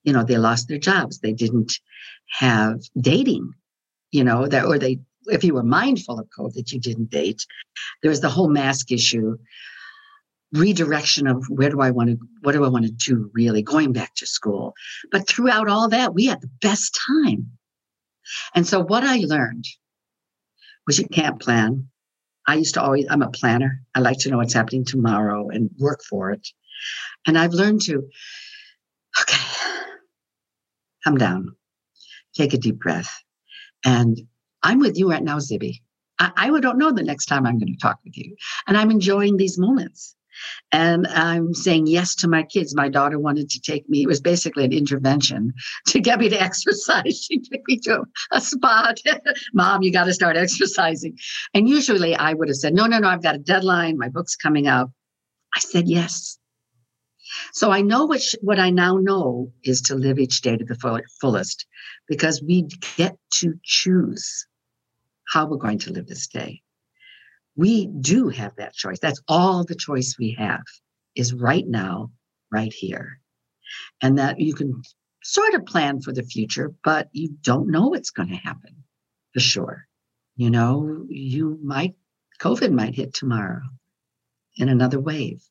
You 0.03 0.13
know, 0.13 0.23
they 0.23 0.37
lost 0.37 0.67
their 0.67 0.77
jobs. 0.77 1.19
They 1.19 1.33
didn't 1.33 1.73
have 2.29 2.81
dating, 2.99 3.53
you 4.11 4.23
know, 4.23 4.47
that, 4.47 4.65
or 4.65 4.77
they, 4.77 4.99
if 5.27 5.43
you 5.43 5.53
were 5.53 5.63
mindful 5.63 6.19
of 6.19 6.27
COVID, 6.37 6.53
that 6.53 6.71
you 6.71 6.79
didn't 6.79 7.09
date. 7.09 7.45
There 8.01 8.09
was 8.09 8.21
the 8.21 8.29
whole 8.29 8.49
mask 8.49 8.91
issue 8.91 9.37
redirection 10.53 11.25
of 11.25 11.43
where 11.49 11.69
do 11.69 11.81
I 11.81 11.89
want 11.89 12.11
to, 12.11 12.17
what 12.41 12.51
do 12.51 12.63
I 12.63 12.67
want 12.69 12.85
to 12.85 12.91
do 12.91 13.31
really, 13.33 13.63
going 13.63 13.91
back 13.91 14.13
to 14.15 14.27
school. 14.27 14.73
But 15.11 15.27
throughout 15.27 15.67
all 15.67 15.89
that, 15.89 16.13
we 16.13 16.25
had 16.25 16.41
the 16.41 16.51
best 16.61 16.97
time. 17.07 17.49
And 18.53 18.67
so 18.67 18.79
what 18.79 19.03
I 19.03 19.17
learned 19.17 19.65
was 20.85 20.99
you 20.99 21.07
can't 21.07 21.39
plan. 21.39 21.87
I 22.47 22.55
used 22.55 22.75
to 22.75 22.81
always, 22.81 23.05
I'm 23.09 23.21
a 23.21 23.29
planner. 23.29 23.81
I 23.95 23.99
like 23.99 24.19
to 24.19 24.29
know 24.29 24.37
what's 24.37 24.53
happening 24.53 24.85
tomorrow 24.85 25.49
and 25.49 25.69
work 25.79 26.01
for 26.07 26.31
it. 26.31 26.47
And 27.25 27.37
I've 27.37 27.53
learned 27.53 27.81
to, 27.83 28.03
okay, 29.21 29.62
come 31.03 31.17
down, 31.17 31.55
take 32.35 32.53
a 32.53 32.57
deep 32.57 32.79
breath. 32.79 33.23
And 33.85 34.19
I'm 34.61 34.79
with 34.79 34.97
you 34.97 35.09
right 35.09 35.23
now, 35.23 35.37
Zibby. 35.37 35.81
I, 36.19 36.31
I 36.35 36.59
don't 36.59 36.77
know 36.77 36.91
the 36.91 37.03
next 37.03 37.25
time 37.25 37.45
I'm 37.45 37.59
going 37.59 37.73
to 37.73 37.79
talk 37.81 37.99
with 38.03 38.17
you. 38.17 38.35
And 38.67 38.77
I'm 38.77 38.91
enjoying 38.91 39.37
these 39.37 39.57
moments. 39.57 40.15
And 40.71 41.05
I'm 41.07 41.53
saying 41.53 41.87
yes 41.87 42.15
to 42.15 42.27
my 42.27 42.43
kids. 42.43 42.75
My 42.75 42.89
daughter 42.89 43.19
wanted 43.19 43.49
to 43.51 43.61
take 43.61 43.87
me, 43.87 44.01
it 44.03 44.07
was 44.07 44.21
basically 44.21 44.65
an 44.65 44.73
intervention 44.73 45.53
to 45.87 45.99
get 45.99 46.19
me 46.19 46.29
to 46.29 46.41
exercise. 46.41 47.27
She 47.33 47.39
took 47.39 47.61
me 47.67 47.77
to 47.79 48.03
a 48.31 48.41
spot. 48.41 48.99
Mom, 49.53 49.83
you 49.83 49.91
got 49.91 50.05
to 50.05 50.13
start 50.13 50.37
exercising. 50.37 51.17
And 51.53 51.69
usually 51.69 52.15
I 52.15 52.33
would 52.33 52.47
have 52.47 52.57
said, 52.57 52.73
no, 52.73 52.85
no, 52.85 52.99
no, 52.99 53.07
I've 53.07 53.23
got 53.23 53.35
a 53.35 53.39
deadline. 53.39 53.97
My 53.97 54.09
book's 54.09 54.35
coming 54.35 54.67
out. 54.67 54.89
I 55.55 55.59
said 55.59 55.87
yes. 55.87 56.37
So 57.53 57.71
I 57.71 57.81
know 57.81 58.05
what, 58.05 58.21
what 58.41 58.59
I 58.59 58.69
now 58.69 58.97
know 58.97 59.51
is 59.63 59.81
to 59.83 59.95
live 59.95 60.19
each 60.19 60.41
day 60.41 60.57
to 60.57 60.65
the 60.65 60.75
full- 60.75 60.99
fullest 61.21 61.65
because 62.07 62.41
we 62.43 62.67
get 62.97 63.17
to 63.39 63.59
choose 63.63 64.47
how 65.27 65.47
we're 65.47 65.57
going 65.57 65.79
to 65.79 65.91
live 65.91 66.07
this 66.07 66.27
day 66.27 66.61
we 67.55 67.87
do 67.87 68.29
have 68.29 68.55
that 68.57 68.73
choice. 68.73 68.99
That's 68.99 69.21
all 69.27 69.63
the 69.63 69.75
choice 69.75 70.15
we 70.17 70.35
have 70.37 70.63
is 71.15 71.33
right 71.33 71.65
now, 71.67 72.11
right 72.51 72.73
here. 72.73 73.19
And 74.01 74.17
that 74.17 74.39
you 74.39 74.53
can 74.53 74.81
sort 75.23 75.53
of 75.53 75.65
plan 75.65 76.01
for 76.01 76.11
the 76.11 76.23
future, 76.23 76.73
but 76.83 77.09
you 77.11 77.29
don't 77.41 77.69
know 77.69 77.87
what's 77.87 78.11
going 78.11 78.29
to 78.29 78.35
happen 78.35 78.83
for 79.33 79.39
sure. 79.39 79.87
You 80.35 80.49
know, 80.49 81.05
you 81.09 81.59
might, 81.63 81.95
COVID 82.39 82.71
might 82.71 82.95
hit 82.95 83.13
tomorrow 83.13 83.61
in 84.57 84.69
another 84.69 84.99
wave, 84.99 85.43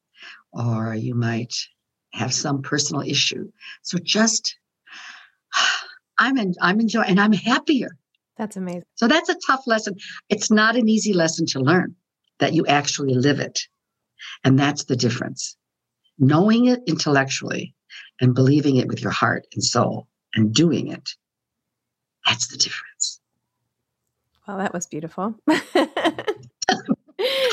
or 0.53 0.95
you 0.95 1.15
might 1.15 1.55
have 2.13 2.33
some 2.33 2.63
personal 2.63 3.03
issue. 3.03 3.51
So 3.83 3.99
just, 3.99 4.57
I'm, 6.19 6.39
in, 6.39 6.55
I'm 6.61 6.81
enjoying, 6.81 7.11
and 7.11 7.21
I'm 7.21 7.33
happier 7.33 7.97
that's 8.37 8.57
amazing. 8.57 8.83
So 8.95 9.09
that's 9.09 9.29
a 9.29 9.37
tough 9.47 9.67
lesson. 9.67 9.95
It's 10.29 10.51
not 10.51 10.77
an 10.77 10.89
easy 10.89 11.13
lesson 11.13 11.47
to 11.47 11.61
learn 11.61 11.95
that 12.39 12.55
you 12.55 12.67
actually 12.67 13.15
live 13.15 13.41
it. 13.41 13.61
And 14.43 14.59
that's 14.59 14.85
the 14.85 14.97
difference. 14.97 15.57
Knowing 16.19 16.67
it 16.67 16.81
intellectually 16.87 17.75
and 18.21 18.35
believing 18.35 18.77
it 18.77 18.89
with 18.89 19.03
your 19.03 19.13
heart 19.13 19.47
and 19.55 19.63
soul 19.63 20.09
and 20.35 20.55
doing 20.55 20.89
it. 20.89 21.11
That's 22.27 22.49
the 22.49 22.57
difference. 22.57 23.21
Well, 24.47 24.59
that 24.59 24.73
was 24.73 24.87
beautiful. 24.87 25.37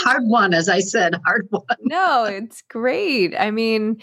hard 0.09 0.27
one, 0.27 0.53
as 0.53 0.69
I 0.69 0.79
said, 0.79 1.15
hard 1.25 1.47
one. 1.49 1.63
no, 1.81 2.25
it's 2.25 2.63
great. 2.63 3.35
I 3.37 3.51
mean, 3.51 4.01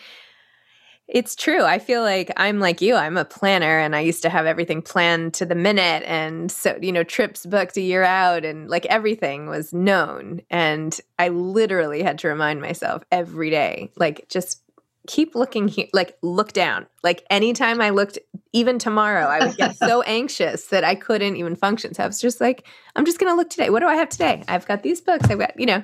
it's 1.08 1.36
true. 1.36 1.62
I 1.62 1.78
feel 1.78 2.02
like 2.02 2.32
I'm 2.36 2.58
like 2.58 2.80
you. 2.80 2.94
I'm 2.94 3.16
a 3.16 3.24
planner 3.24 3.78
and 3.78 3.94
I 3.94 4.00
used 4.00 4.22
to 4.22 4.28
have 4.28 4.46
everything 4.46 4.82
planned 4.82 5.34
to 5.34 5.46
the 5.46 5.54
minute. 5.54 6.02
And 6.06 6.50
so, 6.50 6.78
you 6.80 6.92
know, 6.92 7.04
trips 7.04 7.46
booked 7.46 7.76
a 7.76 7.80
year 7.80 8.02
out 8.02 8.44
and 8.44 8.68
like 8.68 8.86
everything 8.86 9.48
was 9.48 9.72
known. 9.72 10.42
And 10.50 10.98
I 11.18 11.28
literally 11.28 12.02
had 12.02 12.18
to 12.20 12.28
remind 12.28 12.60
myself 12.60 13.04
every 13.12 13.50
day, 13.50 13.92
like, 13.96 14.28
just 14.28 14.62
keep 15.06 15.34
looking 15.34 15.68
here 15.68 15.86
like 15.92 16.16
look 16.22 16.52
down. 16.52 16.86
Like 17.02 17.24
anytime 17.30 17.80
i 17.80 17.90
looked 17.90 18.18
even 18.52 18.78
tomorrow 18.78 19.26
i 19.26 19.44
would 19.44 19.56
get 19.56 19.76
so 19.76 20.02
anxious 20.18 20.66
that 20.66 20.84
i 20.84 20.94
couldn't 20.94 21.36
even 21.36 21.56
function. 21.56 21.94
So 21.94 22.04
i 22.04 22.06
was 22.06 22.20
just 22.20 22.40
like 22.40 22.66
i'm 22.94 23.04
just 23.04 23.18
going 23.18 23.32
to 23.32 23.36
look 23.36 23.50
today. 23.50 23.70
What 23.70 23.80
do 23.80 23.86
i 23.86 23.94
have 23.94 24.08
today? 24.08 24.42
I've 24.48 24.66
got 24.66 24.82
these 24.82 25.00
books. 25.00 25.30
I've 25.30 25.38
got 25.38 25.58
you 25.58 25.66
know. 25.66 25.82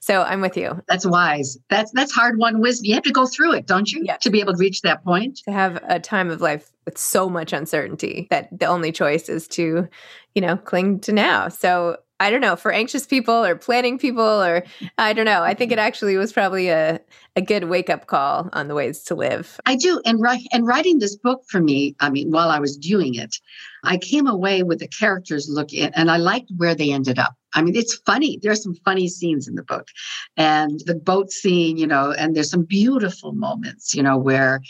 So 0.00 0.22
i'm 0.22 0.40
with 0.40 0.56
you. 0.56 0.82
That's 0.88 1.06
wise. 1.06 1.58
That's 1.68 1.90
that's 1.92 2.12
hard 2.12 2.38
won 2.38 2.60
wisdom. 2.60 2.86
You 2.86 2.94
have 2.94 3.04
to 3.04 3.12
go 3.12 3.26
through 3.26 3.54
it 3.54 3.66
don't 3.66 3.90
you 3.90 4.02
yeah. 4.04 4.16
to 4.18 4.30
be 4.30 4.40
able 4.40 4.54
to 4.54 4.58
reach 4.58 4.82
that 4.82 5.04
point? 5.04 5.40
To 5.44 5.52
have 5.52 5.82
a 5.88 6.00
time 6.00 6.30
of 6.30 6.40
life 6.40 6.72
with 6.84 6.98
so 6.98 7.28
much 7.28 7.52
uncertainty 7.52 8.26
that 8.30 8.48
the 8.58 8.66
only 8.66 8.92
choice 8.92 9.28
is 9.28 9.46
to 9.48 9.88
you 10.34 10.40
know 10.40 10.56
cling 10.56 11.00
to 11.00 11.12
now. 11.12 11.48
So 11.48 11.98
I 12.22 12.30
don't 12.30 12.40
know, 12.40 12.54
for 12.54 12.70
anxious 12.70 13.04
people 13.04 13.44
or 13.44 13.56
planning 13.56 13.98
people 13.98 14.22
or 14.22 14.62
I 14.96 15.12
don't 15.12 15.24
know. 15.24 15.42
I 15.42 15.54
think 15.54 15.72
it 15.72 15.78
actually 15.80 16.16
was 16.16 16.32
probably 16.32 16.68
a, 16.68 17.00
a 17.34 17.42
good 17.42 17.64
wake 17.64 17.90
up 17.90 18.06
call 18.06 18.48
on 18.52 18.68
the 18.68 18.76
ways 18.76 19.02
to 19.04 19.16
live. 19.16 19.58
I 19.66 19.74
do. 19.74 20.00
And 20.04 20.20
and 20.52 20.64
writing 20.64 21.00
this 21.00 21.16
book 21.16 21.42
for 21.48 21.60
me, 21.60 21.96
I 21.98 22.10
mean, 22.10 22.30
while 22.30 22.48
I 22.48 22.60
was 22.60 22.76
doing 22.76 23.16
it, 23.16 23.34
I 23.82 23.98
came 23.98 24.28
away 24.28 24.62
with 24.62 24.78
the 24.78 24.86
characters 24.86 25.48
look 25.50 25.72
in, 25.72 25.92
and 25.94 26.12
I 26.12 26.18
liked 26.18 26.52
where 26.56 26.76
they 26.76 26.92
ended 26.92 27.18
up. 27.18 27.34
I 27.54 27.62
mean, 27.62 27.76
it's 27.76 27.94
funny. 28.06 28.38
There's 28.42 28.62
some 28.62 28.74
funny 28.84 29.08
scenes 29.08 29.48
in 29.48 29.54
the 29.54 29.62
book, 29.62 29.88
and 30.36 30.80
the 30.86 30.94
boat 30.94 31.30
scene, 31.30 31.76
you 31.76 31.86
know, 31.86 32.12
and 32.12 32.34
there's 32.34 32.50
some 32.50 32.64
beautiful 32.64 33.32
moments, 33.32 33.94
you 33.94 34.02
know, 34.02 34.16
where 34.16 34.60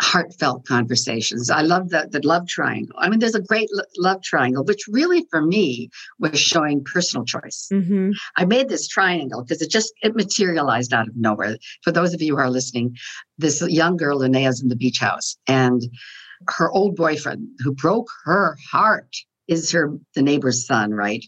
heartfelt 0.00 0.66
conversations. 0.66 1.50
I 1.50 1.62
love 1.62 1.90
the 1.90 2.08
the 2.10 2.26
love 2.26 2.46
triangle. 2.48 2.96
I 2.98 3.08
mean, 3.08 3.20
there's 3.20 3.34
a 3.34 3.40
great 3.40 3.68
love 3.98 4.22
triangle, 4.22 4.64
which 4.64 4.82
really 4.88 5.26
for 5.30 5.42
me 5.42 5.90
was 6.18 6.38
showing 6.38 6.84
personal 6.84 7.24
choice. 7.24 7.68
Mm-hmm. 7.72 8.10
I 8.36 8.44
made 8.44 8.68
this 8.68 8.88
triangle 8.88 9.42
because 9.42 9.62
it 9.62 9.70
just 9.70 9.92
it 10.02 10.16
materialized 10.16 10.92
out 10.92 11.08
of 11.08 11.16
nowhere. 11.16 11.56
For 11.82 11.92
those 11.92 12.14
of 12.14 12.22
you 12.22 12.34
who 12.34 12.42
are 12.42 12.50
listening, 12.50 12.96
this 13.38 13.60
young 13.68 13.96
girl 13.96 14.18
Linnea's 14.18 14.62
in 14.62 14.68
the 14.68 14.76
beach 14.76 14.98
house, 14.98 15.36
and 15.46 15.82
her 16.48 16.70
old 16.72 16.96
boyfriend 16.96 17.48
who 17.60 17.72
broke 17.72 18.08
her 18.24 18.56
heart 18.70 19.16
is 19.48 19.72
her 19.72 19.96
the 20.14 20.22
neighbor's 20.22 20.66
son, 20.66 20.92
right? 20.92 21.24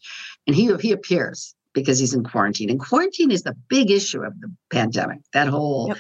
And 0.47 0.57
he 0.57 0.75
he 0.77 0.93
appears 0.93 1.55
because 1.73 1.99
he's 1.99 2.15
in 2.15 2.25
quarantine. 2.25 2.71
And 2.71 2.81
quarantine 2.81 3.31
is 3.31 3.43
the 3.43 3.57
big 3.69 3.91
issue 3.91 4.23
of 4.23 4.41
the 4.41 4.51
pandemic. 4.71 5.19
That 5.33 5.49
whole 5.49 5.89
yep. 5.89 5.99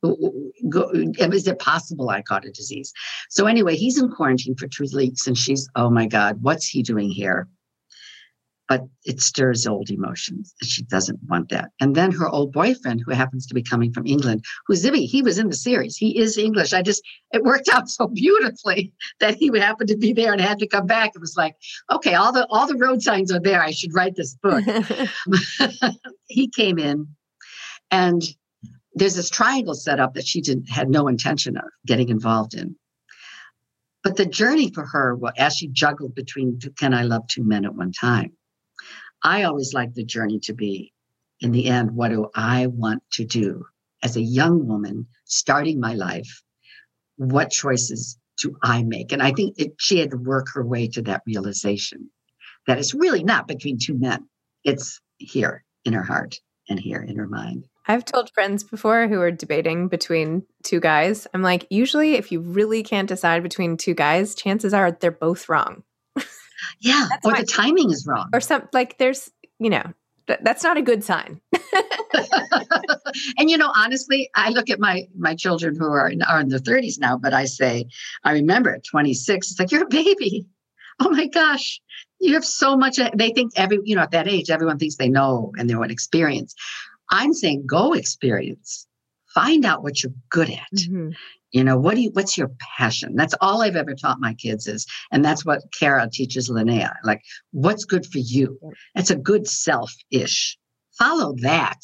Go, 0.00 0.90
is 0.92 1.48
it 1.48 1.58
possible 1.58 2.08
I 2.08 2.22
caught 2.22 2.44
a 2.44 2.52
disease? 2.52 2.92
So 3.30 3.46
anyway, 3.46 3.74
he's 3.74 4.00
in 4.00 4.10
quarantine 4.10 4.54
for 4.54 4.68
two 4.68 4.86
weeks, 4.94 5.26
and 5.26 5.36
she's, 5.36 5.68
oh 5.74 5.90
my 5.90 6.06
God, 6.06 6.38
what's 6.40 6.68
he 6.68 6.84
doing 6.84 7.10
here? 7.10 7.48
But 8.68 8.82
it 9.04 9.20
stirs 9.20 9.66
old 9.66 9.88
emotions. 9.90 10.54
And 10.60 10.68
she 10.68 10.82
doesn't 10.84 11.18
want 11.28 11.48
that. 11.48 11.70
And 11.80 11.94
then 11.94 12.12
her 12.12 12.28
old 12.28 12.52
boyfriend, 12.52 13.02
who 13.04 13.12
happens 13.12 13.46
to 13.46 13.54
be 13.54 13.62
coming 13.62 13.92
from 13.92 14.06
England, 14.06 14.44
who's 14.66 14.84
Zibby, 14.84 15.06
he 15.06 15.22
was 15.22 15.38
in 15.38 15.48
the 15.48 15.56
series. 15.56 15.96
He 15.96 16.18
is 16.18 16.36
English. 16.36 16.74
I 16.74 16.82
just, 16.82 17.02
it 17.32 17.42
worked 17.42 17.68
out 17.72 17.88
so 17.88 18.08
beautifully 18.08 18.92
that 19.20 19.36
he 19.36 19.50
would 19.50 19.62
happen 19.62 19.86
to 19.86 19.96
be 19.96 20.12
there 20.12 20.32
and 20.32 20.40
had 20.40 20.58
to 20.58 20.68
come 20.68 20.86
back. 20.86 21.12
It 21.14 21.20
was 21.20 21.36
like, 21.36 21.56
okay, 21.90 22.14
all 22.14 22.32
the 22.32 22.46
all 22.50 22.66
the 22.66 22.76
road 22.76 23.02
signs 23.02 23.32
are 23.32 23.40
there. 23.40 23.62
I 23.62 23.70
should 23.70 23.94
write 23.94 24.16
this 24.16 24.34
book. 24.34 24.62
he 26.26 26.48
came 26.48 26.78
in 26.78 27.08
and 27.90 28.22
there's 28.94 29.14
this 29.14 29.30
triangle 29.30 29.74
set 29.74 30.00
up 30.00 30.14
that 30.14 30.26
she 30.26 30.40
didn't 30.40 30.68
had 30.68 30.90
no 30.90 31.08
intention 31.08 31.56
of 31.56 31.64
getting 31.86 32.08
involved 32.08 32.54
in. 32.54 32.76
But 34.04 34.16
the 34.16 34.26
journey 34.26 34.70
for 34.72 34.86
her, 34.86 35.18
as 35.36 35.56
she 35.56 35.68
juggled 35.68 36.14
between 36.14 36.58
can 36.78 36.94
I 36.94 37.02
love 37.02 37.26
two 37.28 37.44
men 37.44 37.64
at 37.64 37.74
one 37.74 37.92
time, 37.92 38.32
I 39.22 39.44
always 39.44 39.74
like 39.74 39.94
the 39.94 40.04
journey 40.04 40.40
to 40.40 40.54
be, 40.54 40.92
in 41.40 41.52
the 41.52 41.66
end, 41.66 41.92
what 41.92 42.10
do 42.10 42.28
I 42.34 42.66
want 42.66 43.02
to 43.12 43.24
do 43.24 43.64
as 44.02 44.16
a 44.16 44.22
young 44.22 44.66
woman 44.66 45.06
starting 45.24 45.80
my 45.80 45.94
life? 45.94 46.42
What 47.16 47.50
choices 47.50 48.18
do 48.40 48.56
I 48.62 48.82
make? 48.82 49.12
And 49.12 49.22
I 49.22 49.32
think 49.32 49.58
it, 49.58 49.72
she 49.78 49.98
had 49.98 50.10
to 50.10 50.16
work 50.16 50.46
her 50.54 50.64
way 50.64 50.88
to 50.88 51.02
that 51.02 51.22
realization 51.26 52.10
that 52.66 52.78
it's 52.78 52.94
really 52.94 53.24
not 53.24 53.48
between 53.48 53.78
two 53.78 53.98
men, 53.98 54.28
it's 54.62 55.00
here 55.16 55.64
in 55.84 55.92
her 55.94 56.02
heart 56.02 56.38
and 56.68 56.78
here 56.78 57.00
in 57.00 57.16
her 57.16 57.26
mind. 57.26 57.66
I've 57.86 58.04
told 58.04 58.30
friends 58.34 58.62
before 58.62 59.08
who 59.08 59.20
are 59.22 59.30
debating 59.30 59.88
between 59.88 60.44
two 60.62 60.78
guys, 60.78 61.26
I'm 61.32 61.40
like, 61.40 61.66
usually 61.70 62.14
if 62.14 62.30
you 62.30 62.40
really 62.40 62.82
can't 62.82 63.08
decide 63.08 63.42
between 63.42 63.78
two 63.78 63.94
guys, 63.94 64.34
chances 64.34 64.74
are 64.74 64.92
they're 64.92 65.10
both 65.10 65.48
wrong. 65.48 65.82
Yeah. 66.80 67.06
That's 67.10 67.26
or 67.26 67.34
the 67.34 67.44
timing 67.44 67.90
is 67.90 68.06
wrong. 68.06 68.28
Or 68.32 68.40
some 68.40 68.68
like 68.72 68.98
there's, 68.98 69.30
you 69.58 69.70
know, 69.70 69.92
th- 70.26 70.40
that's 70.42 70.62
not 70.62 70.76
a 70.76 70.82
good 70.82 71.02
sign. 71.02 71.40
and 73.38 73.50
you 73.50 73.56
know, 73.56 73.72
honestly, 73.74 74.30
I 74.34 74.50
look 74.50 74.70
at 74.70 74.78
my 74.78 75.08
my 75.16 75.34
children 75.34 75.76
who 75.76 75.86
are 75.86 76.08
in, 76.08 76.22
are 76.22 76.40
in 76.40 76.48
their 76.48 76.58
30s 76.58 76.98
now, 76.98 77.16
but 77.16 77.34
I 77.34 77.44
say, 77.46 77.86
I 78.24 78.32
remember 78.32 78.74
at 78.74 78.84
26, 78.84 79.50
it's 79.50 79.58
like 79.58 79.72
you're 79.72 79.84
a 79.84 79.88
baby. 79.88 80.46
Oh 81.00 81.10
my 81.10 81.28
gosh, 81.28 81.80
you 82.18 82.34
have 82.34 82.44
so 82.44 82.76
much. 82.76 82.98
Eh, 82.98 83.08
they 83.14 83.30
think 83.30 83.52
every, 83.54 83.78
you 83.84 83.94
know, 83.94 84.02
at 84.02 84.10
that 84.10 84.26
age, 84.26 84.50
everyone 84.50 84.78
thinks 84.80 84.96
they 84.96 85.08
know 85.08 85.52
and 85.56 85.70
they're 85.70 85.80
an 85.80 85.92
experience. 85.92 86.56
I'm 87.10 87.32
saying 87.32 87.66
go 87.68 87.92
experience, 87.92 88.84
find 89.34 89.64
out 89.64 89.82
what 89.82 90.02
you're 90.02 90.12
good 90.30 90.50
at. 90.50 90.72
Mm-hmm. 90.74 91.10
You 91.50 91.64
know, 91.64 91.78
what 91.78 91.94
do 91.94 92.02
you, 92.02 92.10
what's 92.12 92.36
your 92.36 92.50
passion? 92.76 93.14
That's 93.16 93.34
all 93.40 93.62
I've 93.62 93.76
ever 93.76 93.94
taught 93.94 94.20
my 94.20 94.34
kids 94.34 94.66
is, 94.66 94.86
and 95.10 95.24
that's 95.24 95.46
what 95.46 95.62
Cara 95.78 96.08
teaches 96.10 96.50
Linnea. 96.50 96.94
Like, 97.04 97.22
what's 97.52 97.84
good 97.84 98.04
for 98.04 98.18
you? 98.18 98.58
that's 98.94 99.10
a 99.10 99.16
good 99.16 99.48
self 99.48 99.94
ish. 100.10 100.58
Follow 100.98 101.34
that 101.40 101.80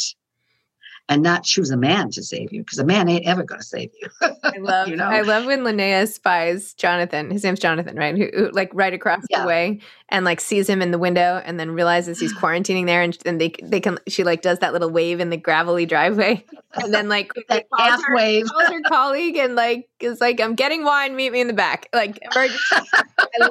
and 1.09 1.23
not 1.23 1.45
choose 1.45 1.71
a 1.71 1.77
man 1.77 2.11
to 2.11 2.23
save 2.23 2.53
you 2.53 2.63
because 2.63 2.79
a 2.79 2.85
man 2.85 3.09
ain't 3.09 3.27
ever 3.27 3.43
going 3.43 3.61
to 3.61 3.67
save 3.67 3.91
you. 4.01 4.09
I 4.23 4.53
love, 4.59 4.89
you 4.89 4.97
know? 4.97 5.05
I 5.05 5.21
love 5.21 5.45
when 5.45 5.61
Linnea 5.61 6.09
spies 6.11 6.73
Jonathan. 6.75 7.31
His 7.31 7.45
name's 7.45 7.61
Jonathan, 7.61 7.97
right? 7.97 8.17
Who, 8.17 8.29
who 8.35 8.51
like 8.53 8.71
right 8.73 8.93
across 8.95 9.23
yeah. 9.29 9.43
the 9.43 9.47
way 9.47 9.81
and 10.09 10.25
like 10.25 10.41
sees 10.41 10.69
him 10.69 10.81
in 10.81 10.93
the 10.93 10.99
window 10.99 11.43
and 11.45 11.61
then 11.61 11.73
realizes 11.73 12.19
he's 12.19 12.33
quarantining 12.39 12.87
there 12.87 13.03
and 13.03 13.19
then 13.25 13.37
they 13.37 13.53
they 13.63 13.81
can 13.81 13.99
she 14.09 14.25
like 14.25 14.41
does 14.41 14.61
that 14.61 14.73
little 14.73 14.91
wave 14.91 15.21
in 15.21 15.29
the 15.29 15.37
gravelly 15.37 15.85
driveway 15.85 16.43
and 16.75 16.95
then 16.95 17.09
like 17.09 17.31
that 17.49 17.67
half 17.79 18.03
her, 18.05 18.17
wave 18.17 18.47
calls 18.47 18.69
her 18.71 18.81
colleague 18.83 19.37
and 19.37 19.57
like 19.57 19.89
is 20.01 20.21
like 20.23 20.41
I'm 20.41 20.55
getting 20.55 20.85
wine, 20.85 21.17
meet 21.17 21.33
me 21.33 21.41
in 21.41 21.49
the 21.49 21.53
back. 21.53 21.89
Like 21.93 22.19
I 22.33 22.49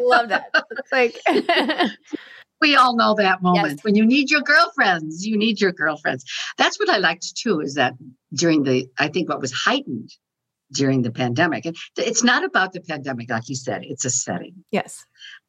love 0.01 0.29
that. 0.29 0.49
It's 0.71 0.91
like 0.91 1.19
we 2.63 2.75
all 2.75 2.95
know 2.95 3.13
that 3.15 3.41
moment. 3.41 3.73
Yes. 3.75 3.83
when 3.83 3.95
you 3.95 4.05
need 4.05 4.31
your 4.31 4.41
girlfriends 4.41 5.25
you 5.29 5.37
need 5.37 5.61
your 5.63 5.73
girlfriends. 5.83 6.23
That's 6.57 6.79
what 6.79 6.89
i 6.89 6.97
liked 6.97 7.25
too 7.43 7.59
is 7.59 7.73
that 7.75 7.93
during 8.41 8.63
the 8.63 8.77
i 9.05 9.07
think 9.13 9.29
what 9.29 9.41
was 9.45 9.53
heightened 9.65 10.09
during 10.79 10.99
the 11.03 11.11
pandemic 11.11 11.65
and 11.67 11.75
it's 11.97 12.23
not 12.31 12.41
about 12.49 12.73
the 12.73 12.81
pandemic 12.81 13.29
like 13.29 13.47
you 13.47 13.55
said 13.55 13.79
it's 13.83 14.05
a 14.05 14.09
setting. 14.09 14.55
Yes. 14.71 14.91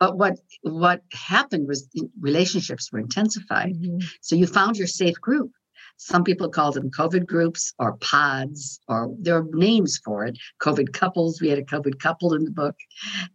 But 0.00 0.18
what 0.20 0.34
what 0.62 0.98
happened 1.12 1.66
was 1.68 1.88
relationships 2.20 2.90
were 2.92 3.02
intensified. 3.08 3.74
Mm-hmm. 3.74 3.98
so 4.20 4.36
you 4.40 4.46
found 4.46 4.76
your 4.76 4.90
safe 5.02 5.18
group 5.28 5.50
some 5.96 6.24
people 6.24 6.48
call 6.48 6.72
them 6.72 6.90
COVID 6.90 7.26
groups 7.26 7.72
or 7.78 7.96
pods, 7.96 8.80
or 8.88 9.14
there 9.18 9.36
are 9.38 9.46
names 9.52 10.00
for 10.04 10.24
it. 10.24 10.38
COVID 10.62 10.92
couples. 10.92 11.40
We 11.40 11.48
had 11.48 11.58
a 11.58 11.64
COVID 11.64 11.98
couple 11.98 12.34
in 12.34 12.44
the 12.44 12.50
book. 12.50 12.76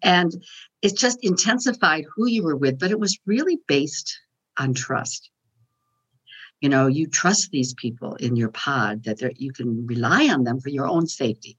And 0.02 0.32
it 0.82 0.98
just 0.98 1.20
intensified 1.22 2.06
who 2.16 2.28
you 2.28 2.44
were 2.44 2.56
with, 2.56 2.80
but 2.80 2.92
it 2.92 3.00
was 3.00 3.20
really 3.26 3.60
based 3.68 4.18
on 4.58 4.74
trust. 4.74 5.30
You 6.62 6.70
know, 6.70 6.88
you 6.88 7.08
trust 7.08 7.52
these 7.52 7.74
people 7.76 8.16
in 8.16 8.36
your 8.36 8.50
pod 8.50 9.04
that 9.06 9.40
you 9.40 9.54
can 9.54 9.86
rely 9.86 10.28
on 10.28 10.44
them 10.44 10.60
for 10.60 10.70
your 10.70 10.88
own 10.88 11.08
safety. 11.08 11.58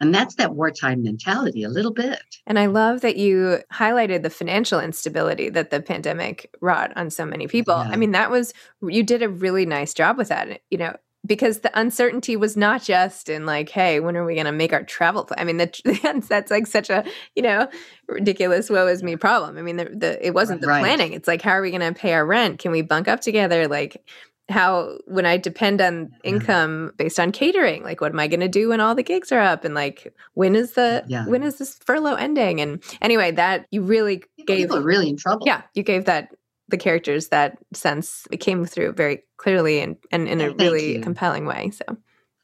And 0.00 0.14
that's 0.14 0.36
that 0.36 0.54
wartime 0.54 1.02
mentality 1.02 1.62
a 1.62 1.68
little 1.68 1.92
bit. 1.92 2.22
And 2.46 2.58
I 2.58 2.66
love 2.66 3.02
that 3.02 3.16
you 3.16 3.60
highlighted 3.72 4.22
the 4.22 4.30
financial 4.30 4.80
instability 4.80 5.50
that 5.50 5.70
the 5.70 5.82
pandemic 5.82 6.54
wrought 6.60 6.92
on 6.96 7.10
so 7.10 7.26
many 7.26 7.46
people. 7.46 7.76
Yeah. 7.76 7.90
I 7.90 7.96
mean, 7.96 8.12
that 8.12 8.30
was, 8.30 8.54
you 8.82 9.02
did 9.02 9.22
a 9.22 9.28
really 9.28 9.66
nice 9.66 9.92
job 9.92 10.16
with 10.16 10.28
that. 10.28 10.62
You 10.70 10.78
know, 10.78 10.96
because 11.26 11.60
the 11.60 11.78
uncertainty 11.78 12.34
was 12.36 12.56
not 12.56 12.82
just 12.82 13.28
in 13.28 13.44
like 13.44 13.68
hey 13.68 14.00
when 14.00 14.16
are 14.16 14.24
we 14.24 14.34
going 14.34 14.46
to 14.46 14.52
make 14.52 14.72
our 14.72 14.82
travel 14.82 15.24
plan 15.24 15.38
i 15.38 15.44
mean 15.44 15.58
the, 15.58 16.24
that's 16.28 16.50
like 16.50 16.66
such 16.66 16.88
a 16.88 17.04
you 17.36 17.42
know 17.42 17.68
ridiculous 18.08 18.70
woe 18.70 18.86
is 18.86 19.02
me 19.02 19.16
problem 19.16 19.58
i 19.58 19.62
mean 19.62 19.76
the, 19.76 19.84
the 19.84 20.26
it 20.26 20.32
wasn't 20.32 20.60
the 20.60 20.66
right. 20.66 20.80
planning 20.80 21.12
it's 21.12 21.28
like 21.28 21.42
how 21.42 21.50
are 21.50 21.62
we 21.62 21.70
going 21.70 21.80
to 21.80 21.98
pay 21.98 22.14
our 22.14 22.24
rent 22.24 22.58
can 22.58 22.72
we 22.72 22.80
bunk 22.80 23.06
up 23.06 23.20
together 23.20 23.68
like 23.68 24.02
how 24.50 24.98
when 25.06 25.26
I 25.26 25.36
depend 25.36 25.80
on 25.80 26.10
income 26.24 26.92
based 26.96 27.20
on 27.20 27.32
catering, 27.32 27.82
like 27.82 28.00
what 28.00 28.12
am 28.12 28.20
I 28.20 28.28
going 28.28 28.40
to 28.40 28.48
do 28.48 28.68
when 28.68 28.80
all 28.80 28.94
the 28.94 29.02
gigs 29.02 29.32
are 29.32 29.40
up, 29.40 29.64
and 29.64 29.74
like 29.74 30.14
when 30.34 30.54
is 30.54 30.72
the 30.72 31.04
yeah. 31.06 31.26
when 31.26 31.42
is 31.42 31.58
this 31.58 31.76
furlough 31.84 32.14
ending? 32.14 32.60
And 32.60 32.82
anyway, 33.00 33.30
that 33.32 33.66
you 33.70 33.82
really 33.82 34.22
gave 34.46 34.68
people 34.68 34.78
are 34.78 34.82
really 34.82 35.08
in 35.08 35.16
trouble. 35.16 35.46
Yeah, 35.46 35.62
you 35.74 35.82
gave 35.82 36.04
that 36.06 36.30
the 36.68 36.76
characters 36.76 37.28
that 37.28 37.58
sense. 37.72 38.26
It 38.30 38.38
came 38.38 38.64
through 38.64 38.92
very 38.92 39.22
clearly 39.36 39.80
and 39.80 39.96
and 40.10 40.28
in 40.28 40.40
a 40.40 40.50
really 40.50 40.96
you. 40.96 41.00
compelling 41.00 41.46
way. 41.46 41.70
So, 41.70 41.84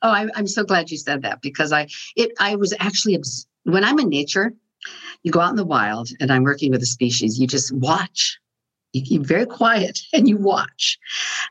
oh, 0.02 0.10
I, 0.10 0.28
I'm 0.34 0.46
so 0.46 0.64
glad 0.64 0.90
you 0.90 0.98
said 0.98 1.22
that 1.22 1.42
because 1.42 1.72
I 1.72 1.88
it 2.14 2.32
I 2.38 2.56
was 2.56 2.74
actually 2.78 3.20
when 3.64 3.84
I'm 3.84 3.98
in 3.98 4.08
nature, 4.08 4.52
you 5.22 5.32
go 5.32 5.40
out 5.40 5.50
in 5.50 5.56
the 5.56 5.64
wild 5.64 6.08
and 6.20 6.30
I'm 6.30 6.44
working 6.44 6.70
with 6.70 6.82
a 6.82 6.86
species, 6.86 7.38
you 7.38 7.46
just 7.46 7.72
watch 7.72 8.38
you 8.96 9.02
keep 9.02 9.22
very 9.22 9.46
quiet 9.46 10.00
and 10.12 10.28
you 10.28 10.36
watch, 10.36 10.98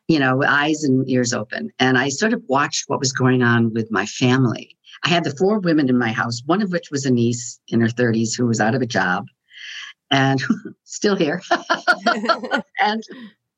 you 0.08 0.20
know, 0.20 0.44
eyes 0.44 0.84
and 0.84 1.08
ears 1.10 1.34
open. 1.34 1.72
And 1.80 1.98
I 1.98 2.10
sort 2.10 2.34
of 2.34 2.42
watched 2.48 2.86
what 2.88 3.00
was 3.00 3.14
going 3.14 3.44
on 3.44 3.74
with 3.74 3.92
my 3.92 4.06
family. 4.06 4.76
I 5.04 5.10
had 5.10 5.24
the 5.24 5.36
four 5.36 5.60
women 5.60 5.90
in 5.90 5.98
my 5.98 6.12
house, 6.12 6.42
one 6.46 6.62
of 6.62 6.72
which 6.72 6.90
was 6.90 7.06
a 7.06 7.12
niece 7.12 7.60
in 7.68 7.80
her 7.82 7.88
30s 7.88 8.36
who 8.36 8.48
was 8.48 8.60
out 8.60 8.76
of 8.76 8.82
a 8.82 8.88
job 8.88 9.28
and 10.10 10.42
still 10.84 11.16
here. 11.16 11.42
and 12.80 13.04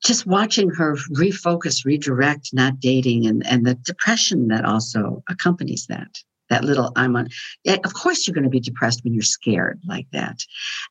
just 0.04 0.26
watching 0.26 0.70
her 0.70 0.96
refocus, 1.16 1.84
redirect, 1.84 2.50
not 2.52 2.78
dating, 2.80 3.26
and, 3.26 3.44
and 3.46 3.66
the 3.66 3.74
depression 3.74 4.48
that 4.48 4.64
also 4.64 5.22
accompanies 5.28 5.86
that. 5.86 6.18
That 6.50 6.64
little, 6.64 6.92
I'm 6.96 7.14
on. 7.14 7.28
Yeah, 7.64 7.76
of 7.84 7.92
course, 7.92 8.26
you're 8.26 8.34
going 8.34 8.44
to 8.44 8.50
be 8.50 8.60
depressed 8.60 9.04
when 9.04 9.12
you're 9.12 9.22
scared 9.22 9.80
like 9.86 10.06
that. 10.12 10.38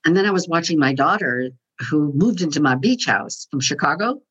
And 0.06 0.16
then 0.16 0.28
I 0.28 0.32
was 0.32 0.48
watching 0.48 0.78
my 0.78 0.94
daughter 0.94 1.50
who 1.90 2.12
moved 2.14 2.42
into 2.42 2.62
my 2.62 2.76
beach 2.76 3.06
house 3.06 3.48
from 3.50 3.60
Chicago 3.60 4.22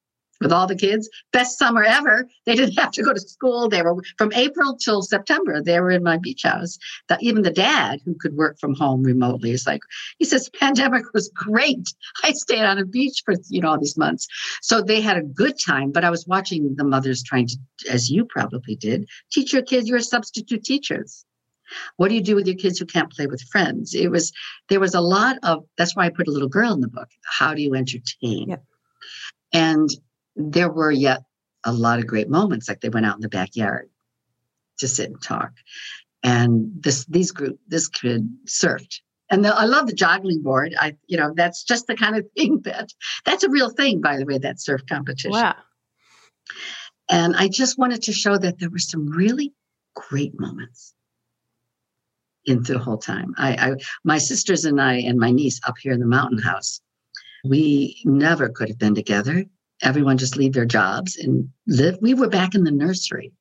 with 0.40 0.52
all 0.52 0.66
the 0.66 0.76
kids. 0.76 1.08
Best 1.32 1.58
summer 1.58 1.82
ever. 1.82 2.28
They 2.44 2.54
didn't 2.54 2.74
have 2.78 2.92
to 2.92 3.02
go 3.02 3.12
to 3.12 3.20
school. 3.20 3.68
They 3.68 3.82
were 3.82 4.02
from 4.18 4.32
April 4.34 4.76
till 4.76 5.02
September. 5.02 5.62
They 5.62 5.80
were 5.80 5.90
in 5.90 6.02
my 6.02 6.18
beach 6.18 6.42
house. 6.44 6.78
That 7.08 7.22
even 7.22 7.42
the 7.42 7.50
dad 7.50 8.00
who 8.04 8.14
could 8.14 8.36
work 8.36 8.58
from 8.58 8.74
home 8.74 9.02
remotely 9.02 9.50
is 9.50 9.66
like, 9.66 9.80
he 10.18 10.24
says, 10.24 10.50
pandemic 10.50 11.04
was 11.14 11.30
great. 11.34 11.88
I 12.22 12.32
stayed 12.32 12.64
on 12.64 12.78
a 12.78 12.84
beach 12.84 13.22
for 13.24 13.34
you 13.48 13.60
know 13.60 13.70
all 13.70 13.80
these 13.80 13.96
months. 13.96 14.26
So 14.62 14.82
they 14.82 15.00
had 15.00 15.16
a 15.16 15.22
good 15.22 15.54
time. 15.64 15.92
But 15.92 16.04
I 16.04 16.10
was 16.10 16.26
watching 16.26 16.74
the 16.76 16.84
mothers 16.84 17.22
trying 17.22 17.48
to, 17.48 17.56
as 17.90 18.10
you 18.10 18.24
probably 18.24 18.76
did, 18.76 19.08
teach 19.32 19.52
your 19.52 19.62
kids. 19.62 19.88
You're 19.88 20.00
substitute 20.00 20.64
teachers. 20.64 21.24
What 21.96 22.08
do 22.08 22.14
you 22.14 22.22
do 22.22 22.34
with 22.34 22.46
your 22.46 22.56
kids 22.56 22.78
who 22.78 22.86
can't 22.86 23.12
play 23.12 23.26
with 23.26 23.42
friends? 23.42 23.94
It 23.94 24.10
was 24.10 24.32
there 24.68 24.80
was 24.80 24.94
a 24.94 25.00
lot 25.00 25.38
of 25.42 25.64
that's 25.76 25.96
why 25.96 26.06
I 26.06 26.10
put 26.10 26.28
a 26.28 26.32
little 26.32 26.48
girl 26.48 26.72
in 26.72 26.80
the 26.80 26.88
book. 26.88 27.08
How 27.38 27.54
do 27.54 27.62
you 27.62 27.74
entertain? 27.74 28.50
Yep. 28.50 28.64
And 29.52 29.90
there 30.36 30.70
were 30.70 30.90
yet 30.90 31.22
a 31.64 31.72
lot 31.72 31.98
of 31.98 32.06
great 32.06 32.28
moments, 32.28 32.68
like 32.68 32.80
they 32.80 32.88
went 32.88 33.06
out 33.06 33.16
in 33.16 33.22
the 33.22 33.28
backyard 33.28 33.88
to 34.78 34.88
sit 34.88 35.10
and 35.10 35.22
talk. 35.22 35.52
And 36.22 36.70
this 36.80 37.04
these 37.06 37.30
group 37.30 37.58
this 37.68 37.88
kid 37.88 38.28
surfed 38.46 39.00
And 39.30 39.44
the, 39.44 39.54
I 39.54 39.64
love 39.64 39.86
the 39.86 39.92
joggling 39.92 40.42
board. 40.42 40.74
I, 40.78 40.96
you 41.06 41.16
know, 41.16 41.32
that's 41.34 41.64
just 41.64 41.86
the 41.86 41.96
kind 41.96 42.16
of 42.16 42.26
thing 42.36 42.60
that 42.64 42.92
that's 43.24 43.44
a 43.44 43.50
real 43.50 43.70
thing, 43.70 44.00
by 44.00 44.16
the 44.16 44.24
way, 44.24 44.38
that 44.38 44.60
surf 44.60 44.82
competition. 44.88 45.32
Wow. 45.32 45.56
And 47.08 47.36
I 47.36 47.48
just 47.48 47.78
wanted 47.78 48.02
to 48.04 48.12
show 48.12 48.36
that 48.38 48.58
there 48.58 48.70
were 48.70 48.78
some 48.78 49.06
really 49.06 49.52
great 49.94 50.38
moments 50.38 50.94
in 52.46 52.62
the 52.62 52.78
whole 52.78 52.98
time. 52.98 53.34
I, 53.36 53.70
I 53.70 53.74
my 54.04 54.18
sisters 54.18 54.64
and 54.64 54.80
I 54.80 54.94
and 54.94 55.18
my 55.18 55.30
niece 55.30 55.60
up 55.66 55.76
here 55.78 55.92
in 55.92 56.00
the 56.00 56.06
mountain 56.06 56.38
house, 56.38 56.80
we 57.44 58.00
never 58.04 58.48
could 58.48 58.68
have 58.68 58.78
been 58.78 58.94
together. 58.94 59.44
Everyone 59.82 60.16
just 60.16 60.36
leave 60.36 60.54
their 60.54 60.64
jobs 60.64 61.16
and 61.16 61.48
live. 61.66 61.98
We 62.00 62.14
were 62.14 62.28
back 62.28 62.54
in 62.54 62.64
the 62.64 62.70
nursery 62.70 63.32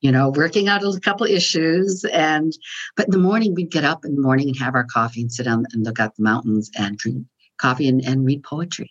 you 0.00 0.10
know, 0.10 0.30
working 0.30 0.68
out 0.68 0.82
a 0.82 1.00
couple 1.00 1.26
issues. 1.26 2.04
And, 2.04 2.52
but 2.96 3.06
in 3.06 3.12
the 3.12 3.18
morning, 3.18 3.54
we'd 3.54 3.70
get 3.70 3.84
up 3.84 4.04
in 4.04 4.14
the 4.14 4.20
morning 4.20 4.48
and 4.48 4.56
have 4.58 4.74
our 4.74 4.84
coffee 4.84 5.20
and 5.20 5.32
sit 5.32 5.44
down 5.44 5.66
and 5.72 5.84
look 5.84 6.00
at 6.00 6.16
the 6.16 6.22
mountains 6.22 6.70
and 6.76 6.96
drink 6.96 7.26
coffee 7.58 7.88
and, 7.88 8.02
and 8.04 8.24
read 8.24 8.42
poetry. 8.42 8.90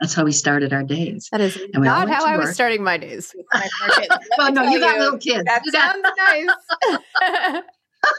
That's 0.00 0.14
how 0.14 0.24
we 0.24 0.32
started 0.32 0.72
our 0.72 0.82
days. 0.82 1.28
That 1.30 1.42
is 1.42 1.58
we 1.58 1.68
not 1.74 2.08
how 2.08 2.24
I 2.24 2.38
was 2.38 2.54
starting 2.54 2.82
my 2.82 2.96
days. 2.96 3.34
With 3.36 3.44
my 3.52 3.68
four 3.78 3.88
kids. 3.96 4.08
Let 4.10 4.38
Well, 4.38 4.52
no, 4.52 4.62
you 4.70 4.80
got 4.80 4.98
little 4.98 5.18
kids. 5.18 5.44
That 5.44 5.62
sounds 5.66 6.06
nice. 6.16 7.62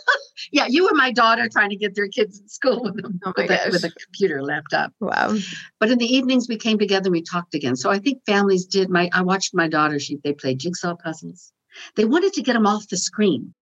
Yeah, 0.51 0.65
you 0.67 0.83
were 0.85 0.93
my 0.95 1.11
daughter 1.11 1.47
trying 1.49 1.69
to 1.69 1.75
get 1.75 1.95
their 1.95 2.07
kids 2.07 2.39
in 2.39 2.47
school 2.49 2.83
with, 2.83 3.01
them, 3.01 3.19
Oh 3.25 3.33
with, 3.37 3.49
a, 3.51 3.69
with 3.71 3.83
a 3.83 3.91
computer 3.91 4.41
laptop. 4.41 4.91
wow. 4.99 5.37
But 5.79 5.91
in 5.91 5.97
the 5.97 6.05
evenings, 6.05 6.47
we 6.49 6.57
came 6.57 6.79
together 6.79 7.07
and 7.07 7.13
we 7.13 7.21
talked 7.21 7.53
again. 7.53 7.75
So 7.75 7.89
I 7.89 7.99
think 7.99 8.23
families 8.25 8.65
did. 8.65 8.89
My 8.89 9.09
I 9.13 9.21
watched 9.21 9.53
my 9.53 9.67
daughter. 9.67 9.99
She 9.99 10.17
they 10.23 10.33
played 10.33 10.59
jigsaw 10.59 10.95
puzzles. 10.95 11.53
They 11.95 12.05
wanted 12.05 12.33
to 12.33 12.41
get 12.41 12.53
them 12.53 12.65
off 12.65 12.87
the 12.89 12.97
screen. 12.97 13.53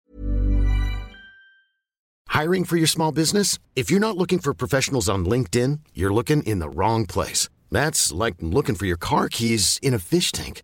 Hiring 2.28 2.64
for 2.64 2.78
your 2.78 2.88
small 2.88 3.12
business? 3.12 3.60
If 3.76 3.92
you're 3.92 4.00
not 4.00 4.18
looking 4.18 4.40
for 4.40 4.54
professionals 4.54 5.10
on 5.10 5.26
LinkedIn, 5.26 5.80
you're 5.94 6.14
looking 6.14 6.44
in 6.44 6.60
the 6.60 6.70
wrong 6.70 7.06
place. 7.06 7.50
That's 7.72 8.12
like 8.12 8.36
looking 8.40 8.76
for 8.76 8.86
your 8.86 8.98
car 8.98 9.30
keys 9.30 9.80
in 9.82 9.94
a 9.94 10.00
fish 10.00 10.32
tank. 10.32 10.64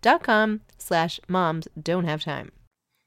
dot 0.00 0.22
com 0.22 0.60
slash 0.78 1.20
moms 1.28 1.68
don't 1.80 2.04
have 2.04 2.22
time. 2.22 2.52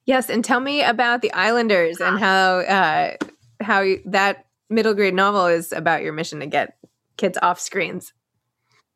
Yes, 0.05 0.29
and 0.29 0.43
tell 0.43 0.59
me 0.59 0.83
about 0.83 1.21
the 1.21 1.31
Islanders 1.33 2.01
and 2.01 2.19
how 2.19 2.59
uh, 2.59 3.15
how 3.61 3.81
you- 3.81 4.01
that 4.05 4.45
middle 4.69 4.93
grade 4.93 5.13
novel 5.13 5.45
is 5.47 5.71
about 5.71 6.03
your 6.03 6.13
mission 6.13 6.39
to 6.41 6.47
get 6.47 6.77
kids 7.17 7.37
off 7.41 7.59
screens. 7.59 8.13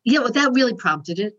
Yeah, 0.04 0.20
well, 0.20 0.32
that 0.32 0.52
really 0.52 0.74
prompted 0.74 1.18
it 1.18 1.34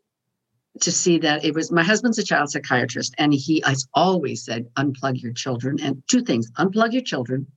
to 0.81 0.91
see 0.91 1.19
that 1.19 1.43
it 1.43 1.53
was 1.53 1.71
my 1.71 1.83
husband's 1.83 2.19
a 2.19 2.23
child 2.23 2.49
psychiatrist, 2.49 3.13
and 3.17 3.33
he 3.33 3.61
has 3.65 3.87
always 3.93 4.45
said, 4.45 4.67
unplug 4.77 5.21
your 5.21 5.33
children. 5.33 5.79
And 5.81 6.03
two 6.07 6.21
things 6.23 6.51
unplug 6.51 6.93
your 6.93 7.01
children 7.01 7.47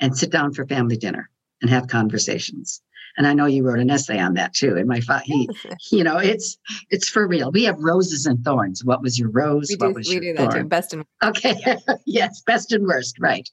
and 0.00 0.16
sit 0.16 0.30
down 0.30 0.52
for 0.52 0.66
family 0.66 0.96
dinner 0.96 1.30
and 1.60 1.70
have 1.70 1.86
conversations. 1.86 2.82
And 3.16 3.26
I 3.26 3.34
know 3.34 3.46
you 3.46 3.62
wrote 3.62 3.78
an 3.78 3.90
essay 3.90 4.18
on 4.18 4.34
that 4.34 4.54
too. 4.54 4.76
And 4.76 4.88
my 4.88 5.00
father, 5.00 5.24
he, 5.26 5.48
you 5.90 6.04
know, 6.04 6.18
it's 6.18 6.56
it's 6.90 7.08
for 7.08 7.26
real. 7.26 7.50
We 7.50 7.64
have 7.64 7.78
roses 7.78 8.26
and 8.26 8.44
thorns. 8.44 8.84
What 8.84 9.02
was 9.02 9.18
your 9.18 9.30
rose? 9.30 9.68
We 9.68 9.76
what 9.76 9.88
do, 9.88 9.94
was 9.94 10.08
we 10.08 10.14
your 10.14 10.22
do 10.22 10.34
that 10.34 10.52
too. 10.52 10.64
Best 10.64 10.92
and 10.92 11.04
Okay. 11.22 11.76
yes, 12.06 12.42
best 12.46 12.72
and 12.72 12.86
worst, 12.86 13.16
right. 13.20 13.48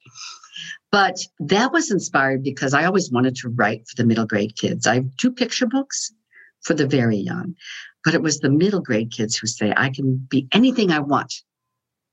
But 0.91 1.19
that 1.39 1.72
was 1.72 1.91
inspired 1.91 2.43
because 2.43 2.74
I 2.74 2.86
always 2.86 3.12
wanted 3.12 3.36
to 3.38 3.50
write 3.50 3.88
for 3.88 3.95
the 3.95 4.08
middle 4.08 4.26
grade 4.26 4.56
kids. 4.56 4.88
I 4.88 4.95
have 4.95 5.17
two 5.17 5.32
picture 5.32 5.67
books 5.67 6.12
for 6.62 6.74
the 6.74 6.88
very 6.88 7.17
young, 7.17 7.56
but 8.04 8.13
it 8.13 8.22
was 8.22 8.39
the 8.39 8.50
middle 8.50 8.82
grade 8.82 9.12
kids 9.12 9.38
who 9.38 9.48
say, 9.48 9.74
I 9.76 9.89
can 9.91 10.15
be 10.30 10.48
anything 10.52 10.91
I 10.91 11.00
want 11.00 11.34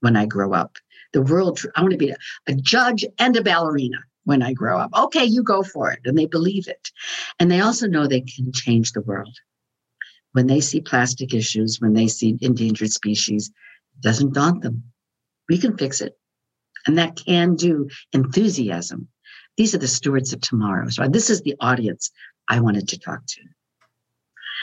when 0.00 0.16
I 0.16 0.26
grow 0.26 0.52
up. 0.52 0.76
The 1.12 1.22
world, 1.22 1.60
I 1.74 1.80
want 1.80 1.92
to 1.92 1.98
be 1.98 2.10
a, 2.10 2.16
a 2.46 2.54
judge 2.54 3.04
and 3.18 3.36
a 3.36 3.42
ballerina 3.42 3.98
when 4.26 4.42
I 4.42 4.52
grow 4.52 4.76
up. 4.78 4.90
Okay, 4.94 5.24
you 5.24 5.42
go 5.42 5.62
for 5.62 5.90
it. 5.92 6.00
And 6.04 6.18
they 6.18 6.26
believe 6.26 6.66
it. 6.68 6.90
And 7.38 7.50
they 7.50 7.60
also 7.60 7.86
know 7.86 8.06
they 8.06 8.20
can 8.20 8.52
change 8.52 8.92
the 8.92 9.00
world. 9.00 9.34
When 10.32 10.48
they 10.48 10.60
see 10.60 10.80
plastic 10.80 11.32
issues, 11.32 11.80
when 11.80 11.94
they 11.94 12.08
see 12.08 12.36
endangered 12.42 12.90
species, 12.90 13.48
it 13.48 14.02
doesn't 14.02 14.34
daunt 14.34 14.62
them. 14.62 14.82
We 15.48 15.58
can 15.58 15.78
fix 15.78 16.00
it. 16.00 16.18
And 16.86 16.98
that 16.98 17.16
can 17.16 17.54
do 17.54 17.88
enthusiasm. 18.12 19.08
These 19.56 19.74
are 19.76 19.78
the 19.78 19.88
stewards 19.88 20.32
of 20.32 20.40
tomorrow. 20.40 20.88
So 20.88 21.08
this 21.08 21.30
is 21.30 21.40
the 21.42 21.54
audience 21.60 22.10
I 22.48 22.60
wanted 22.60 22.88
to 22.88 22.98
talk 22.98 23.24
to. 23.26 23.40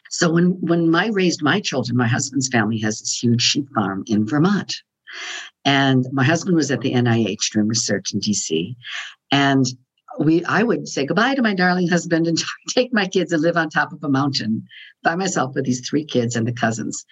So 0.10 0.32
when 0.32 0.60
when 0.60 0.94
I 0.94 1.08
raised 1.08 1.42
my 1.42 1.62
children, 1.62 1.96
my 1.96 2.08
husband's 2.08 2.50
family 2.50 2.80
has 2.80 3.00
this 3.00 3.24
huge 3.24 3.42
sheep 3.42 3.68
farm 3.74 4.04
in 4.08 4.28
Vermont. 4.28 4.76
And 5.66 6.06
my 6.12 6.24
husband 6.24 6.56
was 6.56 6.72
at 6.72 6.82
the 6.82 6.94
NIH 6.94 7.52
doing 7.52 7.68
research 7.68 8.14
in 8.14 8.20
DC. 8.20 8.76
And 9.32 9.66
we 10.20 10.44
I 10.46 10.64
would 10.64 10.88
say 10.88 11.06
goodbye 11.06 11.36
to 11.36 11.42
my 11.42 11.56
darling 11.56 11.88
husband 11.88 12.28
and 12.28 12.38
take 12.70 12.94
my 12.94 13.08
kids 13.08 13.32
and 13.32 13.42
live 13.42 13.58
on 13.58 13.70
top 13.70 13.92
of 13.94 14.04
a 14.04 14.10
mountain 14.10 14.68
by 15.04 15.16
myself 15.16 15.56
with 15.56 15.66
these 15.66 15.88
three 15.88 16.06
kids 16.06 16.36
and 16.36 16.48
the 16.48 16.54
cousins. 16.54 17.06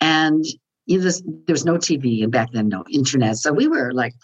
And 0.00 0.44
you 0.86 0.98
know, 0.98 1.10
there 1.46 1.54
was 1.54 1.64
no 1.64 1.74
TV 1.74 2.22
and 2.22 2.32
back 2.32 2.50
then 2.52 2.68
no 2.68 2.84
internet. 2.90 3.36
So 3.36 3.52
we 3.52 3.68
were 3.68 3.92
like 3.92 4.14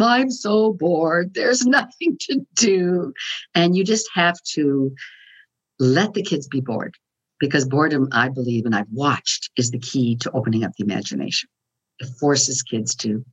I'm 0.00 0.30
so 0.30 0.72
bored. 0.72 1.34
There's 1.34 1.66
nothing 1.66 2.16
to 2.20 2.46
do. 2.54 3.12
And 3.54 3.76
you 3.76 3.84
just 3.84 4.08
have 4.14 4.36
to 4.54 4.92
let 5.78 6.14
the 6.14 6.22
kids 6.22 6.48
be 6.48 6.60
bored 6.60 6.94
because 7.38 7.66
boredom, 7.66 8.08
I 8.12 8.28
believe, 8.28 8.66
and 8.66 8.74
I've 8.74 8.90
watched, 8.90 9.50
is 9.56 9.70
the 9.70 9.78
key 9.78 10.16
to 10.18 10.30
opening 10.30 10.64
up 10.64 10.72
the 10.78 10.84
imagination. 10.84 11.48
It 12.02 12.08
forces 12.18 12.62
kids 12.62 12.94
to 12.96 13.24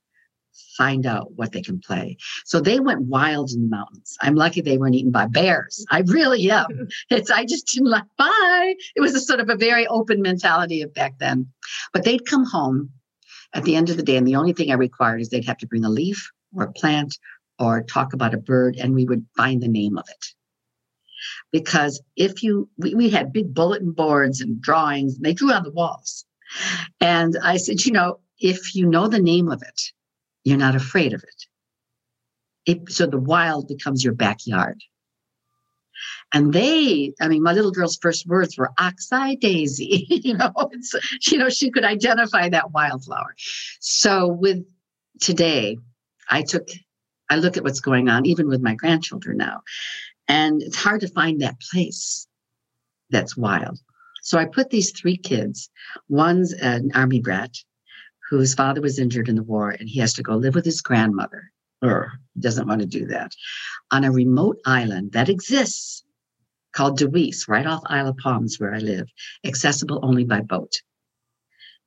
find 0.78 1.06
out 1.06 1.34
what 1.34 1.52
they 1.52 1.62
can 1.62 1.80
play. 1.80 2.18
So 2.46 2.60
they 2.60 2.80
went 2.80 3.02
wild 3.02 3.52
in 3.52 3.62
the 3.62 3.68
mountains. 3.68 4.18
I'm 4.22 4.36
lucky 4.36 4.62
they 4.62 4.78
weren't 4.78 4.96
eaten 4.96 5.12
by 5.12 5.26
bears. 5.26 5.86
I 5.92 6.00
really 6.06 6.50
am. 6.50 6.88
It's 7.10 7.30
I 7.30 7.46
just 7.46 7.68
didn't 7.68 7.90
like 7.90 8.04
bye. 8.18 8.76
It 8.96 9.02
was 9.02 9.16
a 9.16 9.20
sort 9.20 9.40
of 9.40 9.50
a 9.50 9.56
very 9.56 9.86
open 9.88 10.22
mentality 10.22 10.82
of 10.82 10.94
back 10.94 11.20
then. 11.20 11.48
But 11.94 12.04
they'd 12.06 12.26
come 12.26 12.46
home 12.46 12.92
at 13.54 13.64
the 13.64 13.76
end 13.76 13.90
of 13.90 13.98
the 13.98 14.04
day, 14.04 14.16
and 14.16 14.28
the 14.28 14.36
only 14.36 14.54
thing 14.54 14.72
I 14.72 14.76
required 14.76 15.22
is 15.22 15.30
they'd 15.30 15.46
have 15.46 15.58
to 15.58 15.68
bring 15.68 15.84
a 15.84 15.90
leaf 15.90 16.32
or 16.56 16.64
a 16.64 16.72
plant 16.72 17.18
or 17.58 17.84
talk 17.84 18.14
about 18.14 18.34
a 18.34 18.38
bird, 18.38 18.78
and 18.78 18.94
we 18.94 19.06
would 19.06 19.26
find 19.36 19.62
the 19.62 19.68
name 19.68 19.98
of 19.98 20.06
it. 20.10 20.26
Because 21.52 22.02
if 22.16 22.42
you, 22.44 22.70
we, 22.78 22.96
we 22.96 23.10
had 23.10 23.34
big 23.34 23.54
bulletin 23.54 23.92
boards 23.92 24.40
and 24.40 24.62
drawings, 24.62 25.16
and 25.16 25.26
they 25.26 25.34
drew 25.34 25.52
on 25.52 25.64
the 25.64 25.72
walls. 25.72 26.26
And 27.02 27.38
I 27.44 27.58
said, 27.58 27.86
you 27.86 27.92
know, 27.92 28.20
if 28.40 28.76
you 28.76 28.86
know 28.86 29.08
the 29.08 29.20
name 29.20 29.50
of 29.50 29.62
it, 29.62 29.82
you're 30.44 30.58
not 30.58 30.76
afraid 30.76 31.14
of 31.14 31.24
it. 31.24 31.46
it 32.66 32.92
so 32.92 33.06
the 33.06 33.20
wild 33.20 33.68
becomes 33.68 34.04
your 34.04 34.14
backyard. 34.14 34.82
And 36.34 36.54
they, 36.54 37.14
I 37.20 37.28
mean, 37.28 37.44
my 37.44 37.54
little 37.54 37.72
girl's 37.72 37.98
first 37.98 38.26
words 38.26 38.58
were 38.58 38.72
oxeye 38.78 39.36
daisy. 39.36 40.06
you 40.10 40.38
know, 40.38 40.54
it's, 40.72 40.96
you 41.30 41.38
know, 41.38 41.50
she 41.50 41.72
could 41.72 41.84
identify 41.84 42.50
that 42.50 42.72
wildflower. 42.72 43.36
So 43.80 44.28
with 44.28 44.66
today, 45.20 45.78
I 46.30 46.44
took, 46.44 46.70
I 47.30 47.36
look 47.36 47.58
at 47.58 47.64
what's 47.64 47.82
going 47.82 48.08
on, 48.08 48.26
even 48.26 48.48
with 48.48 48.62
my 48.62 48.76
grandchildren 48.76 49.38
now, 49.38 49.62
and 50.28 50.62
it's 50.62 50.78
hard 50.78 51.02
to 51.02 51.08
find 51.08 51.42
that 51.42 51.60
place 51.60 52.28
that's 53.10 53.36
wild. 53.36 53.80
So 54.22 54.38
I 54.38 54.46
put 54.46 54.70
these 54.70 54.92
three 54.92 55.18
kids. 55.18 55.70
One's 56.08 56.54
an 56.54 56.92
army 56.94 57.20
brat 57.20 57.56
whose 58.30 58.54
father 58.54 58.82
was 58.82 59.00
injured 59.00 59.30
in 59.30 59.36
the 59.36 59.44
war, 59.44 59.72
and 59.72 59.90
he 59.90 60.00
has 60.00 60.14
to 60.14 60.24
go 60.24 60.36
live 60.36 60.56
with 60.56 60.66
his 60.66 60.82
grandmother. 60.82 61.52
Or 61.82 62.12
doesn't 62.38 62.68
want 62.68 62.82
to 62.82 62.88
do 62.88 63.06
that 63.08 63.32
on 63.92 64.04
a 64.04 64.12
remote 64.12 64.60
island 64.66 65.14
that 65.14 65.30
exists 65.30 66.04
called 66.74 67.00
Dewees, 67.00 67.48
right 67.48 67.66
off 67.66 67.82
Isle 67.86 68.10
of 68.10 68.18
Palms, 68.18 68.60
where 68.60 68.74
I 68.74 68.80
live, 68.80 69.08
accessible 69.46 70.00
only 70.04 70.26
by 70.26 70.42
boat. 70.42 70.74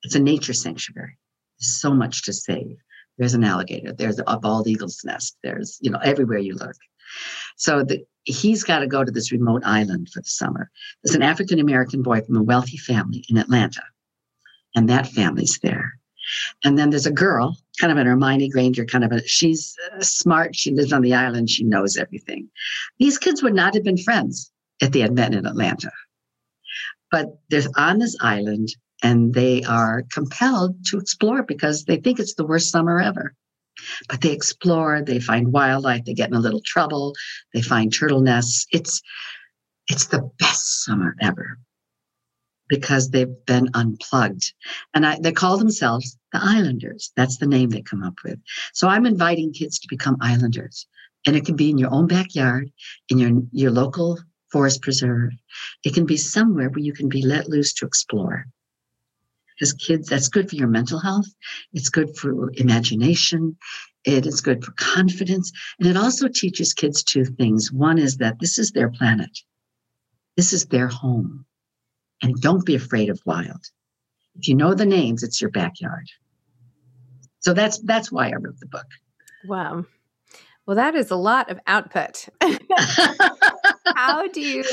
It's 0.02 0.14
a 0.14 0.18
nature 0.18 0.54
sanctuary. 0.54 1.18
There's 1.58 1.80
so 1.80 1.92
much 1.92 2.24
to 2.24 2.32
save. 2.32 2.76
There's 3.18 3.34
an 3.34 3.44
alligator. 3.44 3.92
There's 3.92 4.20
a 4.26 4.38
bald 4.38 4.66
eagle's 4.66 5.02
nest. 5.04 5.36
There's, 5.42 5.78
you 5.80 5.90
know, 5.90 5.98
everywhere 5.98 6.38
you 6.38 6.54
look. 6.54 6.74
So 7.56 7.84
the, 7.84 8.04
he's 8.24 8.64
got 8.64 8.80
to 8.80 8.86
go 8.86 9.04
to 9.04 9.12
this 9.12 9.30
remote 9.30 9.62
island 9.64 10.08
for 10.08 10.20
the 10.20 10.28
summer. 10.28 10.70
There's 11.02 11.14
an 11.14 11.22
African 11.22 11.58
American 11.58 12.02
boy 12.02 12.22
from 12.22 12.36
a 12.36 12.42
wealthy 12.42 12.78
family 12.78 13.24
in 13.28 13.36
Atlanta, 13.36 13.82
and 14.74 14.88
that 14.88 15.06
family's 15.06 15.58
there. 15.62 15.92
And 16.64 16.78
then 16.78 16.90
there's 16.90 17.06
a 17.06 17.12
girl, 17.12 17.56
kind 17.80 17.92
of 17.92 17.98
an 17.98 18.06
Hermione 18.06 18.48
Granger, 18.48 18.84
kind 18.84 19.04
of 19.04 19.12
a, 19.12 19.26
she's 19.26 19.76
uh, 19.92 20.00
smart. 20.00 20.54
She 20.54 20.70
lives 20.70 20.92
on 20.92 21.02
the 21.02 21.14
island. 21.14 21.50
She 21.50 21.64
knows 21.64 21.96
everything. 21.96 22.48
These 22.98 23.18
kids 23.18 23.42
would 23.42 23.54
not 23.54 23.74
have 23.74 23.84
been 23.84 23.98
friends 23.98 24.50
if 24.80 24.92
they 24.92 25.00
had 25.00 25.14
met 25.14 25.34
in 25.34 25.46
Atlanta. 25.46 25.90
But 27.10 27.38
they're 27.50 27.62
on 27.76 27.98
this 27.98 28.16
island 28.20 28.68
and 29.02 29.34
they 29.34 29.62
are 29.64 30.04
compelled 30.12 30.76
to 30.86 30.98
explore 30.98 31.42
because 31.42 31.84
they 31.84 31.96
think 31.96 32.18
it's 32.18 32.34
the 32.34 32.46
worst 32.46 32.70
summer 32.70 33.00
ever. 33.00 33.34
But 34.08 34.20
they 34.20 34.32
explore, 34.32 35.02
they 35.02 35.18
find 35.18 35.52
wildlife, 35.52 36.04
they 36.04 36.14
get 36.14 36.28
in 36.28 36.36
a 36.36 36.40
little 36.40 36.62
trouble, 36.64 37.14
they 37.52 37.62
find 37.62 37.92
turtle 37.92 38.20
nests. 38.20 38.66
It's 38.70 39.00
it's 39.88 40.06
the 40.06 40.30
best 40.38 40.84
summer 40.84 41.16
ever 41.20 41.58
because 42.72 43.10
they've 43.10 43.44
been 43.44 43.68
unplugged. 43.74 44.54
And 44.94 45.04
I, 45.04 45.18
they 45.20 45.30
call 45.30 45.58
themselves 45.58 46.16
the 46.32 46.40
Islanders. 46.42 47.12
That's 47.16 47.36
the 47.36 47.46
name 47.46 47.68
they 47.68 47.82
come 47.82 48.02
up 48.02 48.14
with. 48.24 48.38
So 48.72 48.88
I'm 48.88 49.04
inviting 49.04 49.52
kids 49.52 49.78
to 49.80 49.88
become 49.90 50.16
Islanders. 50.22 50.86
And 51.26 51.36
it 51.36 51.44
can 51.44 51.54
be 51.54 51.68
in 51.68 51.76
your 51.76 51.92
own 51.92 52.06
backyard, 52.06 52.72
in 53.10 53.18
your, 53.18 53.42
your 53.52 53.70
local 53.72 54.18
forest 54.50 54.80
preserve. 54.80 55.32
It 55.84 55.92
can 55.92 56.06
be 56.06 56.16
somewhere 56.16 56.70
where 56.70 56.78
you 56.78 56.94
can 56.94 57.10
be 57.10 57.20
let 57.20 57.46
loose 57.46 57.74
to 57.74 57.84
explore. 57.84 58.46
As 59.60 59.74
kids, 59.74 60.08
that's 60.08 60.28
good 60.28 60.48
for 60.48 60.56
your 60.56 60.66
mental 60.66 60.98
health. 60.98 61.28
It's 61.74 61.90
good 61.90 62.16
for 62.16 62.52
imagination. 62.54 63.58
It 64.06 64.24
is 64.24 64.40
good 64.40 64.64
for 64.64 64.72
confidence. 64.72 65.52
And 65.78 65.86
it 65.86 65.98
also 65.98 66.26
teaches 66.26 66.72
kids 66.72 67.02
two 67.02 67.26
things. 67.26 67.70
One 67.70 67.98
is 67.98 68.16
that 68.16 68.38
this 68.40 68.58
is 68.58 68.70
their 68.70 68.88
planet. 68.88 69.40
This 70.38 70.54
is 70.54 70.64
their 70.64 70.88
home. 70.88 71.44
And 72.22 72.40
don't 72.40 72.64
be 72.64 72.76
afraid 72.76 73.10
of 73.10 73.20
wild. 73.26 73.66
If 74.36 74.48
you 74.48 74.54
know 74.54 74.74
the 74.74 74.86
names, 74.86 75.22
it's 75.22 75.40
your 75.40 75.50
backyard. 75.50 76.08
So 77.40 77.52
that's 77.52 77.78
that's 77.80 78.10
why 78.10 78.28
I 78.28 78.34
wrote 78.34 78.58
the 78.60 78.66
book. 78.66 78.86
Wow. 79.44 79.84
Well, 80.64 80.76
that 80.76 80.94
is 80.94 81.10
a 81.10 81.16
lot 81.16 81.50
of 81.50 81.58
output. 81.66 82.28
how 83.96 84.28
do 84.28 84.40
you 84.40 84.64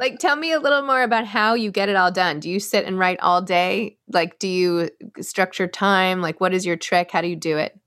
like 0.00 0.18
tell 0.18 0.34
me 0.34 0.52
a 0.52 0.58
little 0.58 0.82
more 0.82 1.02
about 1.02 1.26
how 1.26 1.54
you 1.54 1.70
get 1.70 1.88
it 1.88 1.94
all 1.94 2.10
done? 2.10 2.40
Do 2.40 2.50
you 2.50 2.58
sit 2.58 2.84
and 2.84 2.98
write 2.98 3.20
all 3.20 3.40
day? 3.40 3.98
Like 4.08 4.40
do 4.40 4.48
you 4.48 4.90
structure 5.20 5.68
time? 5.68 6.20
Like 6.20 6.40
what 6.40 6.52
is 6.52 6.66
your 6.66 6.76
trick? 6.76 7.12
How 7.12 7.20
do 7.20 7.28
you 7.28 7.36
do 7.36 7.56
it? 7.56 7.78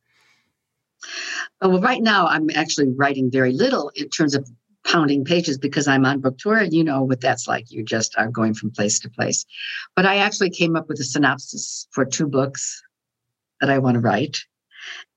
Uh, 1.61 1.69
well, 1.69 1.81
right 1.81 2.01
now 2.01 2.25
I'm 2.27 2.49
actually 2.55 2.89
writing 2.95 3.29
very 3.29 3.51
little 3.51 3.91
in 3.95 4.09
terms 4.09 4.33
of 4.33 4.49
pounding 4.85 5.25
pages 5.25 5.57
because 5.57 5.87
I'm 5.87 6.05
on 6.05 6.21
book 6.21 6.37
tour 6.37 6.57
and 6.57 6.73
you 6.73 6.83
know 6.83 7.03
what 7.03 7.21
that's 7.21 7.47
like. 7.47 7.71
You 7.71 7.83
just 7.83 8.15
are 8.17 8.29
going 8.29 8.53
from 8.53 8.71
place 8.71 8.99
to 8.99 9.09
place. 9.09 9.45
But 9.95 10.05
I 10.05 10.17
actually 10.17 10.51
came 10.51 10.75
up 10.75 10.87
with 10.87 10.99
a 10.99 11.03
synopsis 11.03 11.87
for 11.91 12.05
two 12.05 12.27
books 12.27 12.81
that 13.61 13.69
I 13.69 13.79
want 13.79 13.95
to 13.95 14.01
write. 14.01 14.37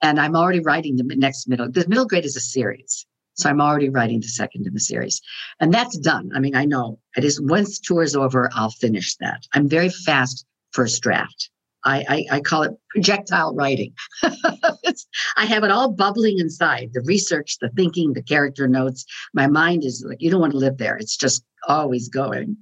And 0.02 0.18
I'm 0.18 0.34
already 0.34 0.60
writing 0.60 0.96
the 0.96 1.04
next 1.16 1.48
middle. 1.48 1.70
The 1.70 1.86
middle 1.88 2.06
grade 2.06 2.24
is 2.24 2.36
a 2.36 2.40
series. 2.40 3.06
So 3.34 3.48
I'm 3.48 3.60
already 3.60 3.88
writing 3.88 4.20
the 4.20 4.28
second 4.28 4.66
in 4.66 4.74
the 4.74 4.80
series. 4.80 5.20
And 5.60 5.72
that's 5.72 5.96
done. 5.98 6.30
I 6.34 6.40
mean, 6.40 6.56
I 6.56 6.64
know 6.64 6.98
it 7.16 7.24
is 7.24 7.40
once 7.40 7.78
tour 7.78 8.02
is 8.02 8.16
over, 8.16 8.50
I'll 8.54 8.70
finish 8.70 9.16
that. 9.16 9.46
I'm 9.54 9.68
very 9.68 9.90
fast 9.90 10.44
first 10.72 11.02
draft. 11.02 11.50
I, 11.84 12.04
I, 12.08 12.36
I 12.36 12.40
call 12.40 12.62
it 12.62 12.72
projectile 12.90 13.54
writing. 13.54 13.92
I 14.22 15.44
have 15.44 15.64
it 15.64 15.70
all 15.70 15.92
bubbling 15.92 16.38
inside 16.38 16.90
the 16.92 17.02
research, 17.02 17.58
the 17.60 17.70
thinking, 17.70 18.12
the 18.12 18.22
character 18.22 18.66
notes. 18.66 19.04
My 19.32 19.46
mind 19.46 19.84
is 19.84 20.04
like, 20.06 20.20
you 20.20 20.30
don't 20.30 20.40
want 20.40 20.52
to 20.52 20.58
live 20.58 20.78
there. 20.78 20.96
It's 20.96 21.16
just 21.16 21.44
always 21.66 22.08
going. 22.08 22.56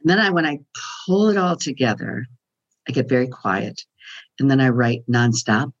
And 0.00 0.10
then 0.10 0.18
I, 0.18 0.30
when 0.30 0.46
I 0.46 0.58
pull 1.06 1.28
it 1.28 1.36
all 1.36 1.56
together, 1.56 2.26
I 2.88 2.92
get 2.92 3.08
very 3.08 3.28
quiet. 3.28 3.82
And 4.38 4.50
then 4.50 4.60
I 4.60 4.68
write 4.70 5.02
nonstop 5.10 5.72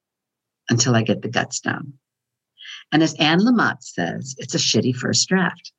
until 0.70 0.94
I 0.94 1.02
get 1.02 1.22
the 1.22 1.28
guts 1.28 1.60
down. 1.60 1.94
And 2.92 3.02
as 3.02 3.14
Anne 3.14 3.40
Lamott 3.40 3.82
says, 3.82 4.34
it's 4.38 4.54
a 4.54 4.58
shitty 4.58 4.94
first 4.94 5.28
draft. 5.28 5.72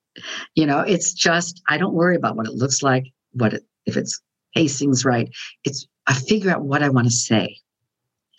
You 0.55 0.65
know, 0.65 0.79
it's 0.79 1.13
just, 1.13 1.61
I 1.67 1.77
don't 1.77 1.93
worry 1.93 2.15
about 2.15 2.35
what 2.35 2.47
it 2.47 2.53
looks 2.53 2.81
like, 2.81 3.05
what 3.31 3.53
it, 3.53 3.63
if 3.85 3.97
it's 3.97 4.21
pacing's 4.55 5.05
right. 5.05 5.29
It's 5.63 5.87
I 6.07 6.13
figure 6.13 6.51
out 6.51 6.63
what 6.63 6.83
I 6.83 6.89
want 6.89 7.07
to 7.07 7.13
say 7.13 7.57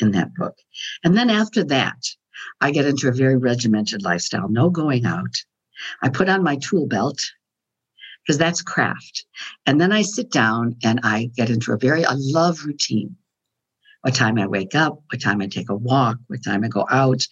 in 0.01 0.13
that 0.13 0.35
book. 0.35 0.57
And 1.05 1.17
then 1.17 1.31
after 1.31 1.65
that, 1.65 1.99
I 2.61 2.71
get 2.71 2.87
into 2.87 3.09
a 3.09 3.13
very 3.13 3.37
regimented 3.37 4.03
lifestyle, 4.03 4.49
no 4.49 4.71
going 4.71 5.07
out. 5.07 5.35
I 6.03 6.09
put 6.09 6.29
on 6.29 6.43
my 6.43 6.57
tool 6.57 6.87
belt 6.87 7.19
because 8.23 8.39
that's 8.39 8.63
craft. 8.63 9.25
And 9.67 9.81
then 9.81 9.93
I 9.93 10.03
sit 10.03 10.31
down 10.31 10.77
and 10.83 11.01
I 11.03 11.31
get 11.37 11.51
into 11.51 11.73
a 11.73 11.79
very, 11.79 12.05
I 12.05 12.15
love 12.17 12.65
routine. 12.65 13.17
What 14.03 14.15
time 14.15 14.39
I 14.39 14.47
wake 14.47 14.75
up, 14.75 15.03
what 15.11 15.21
time 15.21 15.41
I 15.41 15.47
take 15.47 15.69
a 15.69 15.75
walk, 15.75 16.19
what 16.29 16.45
time 16.45 16.65
I 16.65 16.69
go 16.69 16.87
out, 16.91 17.23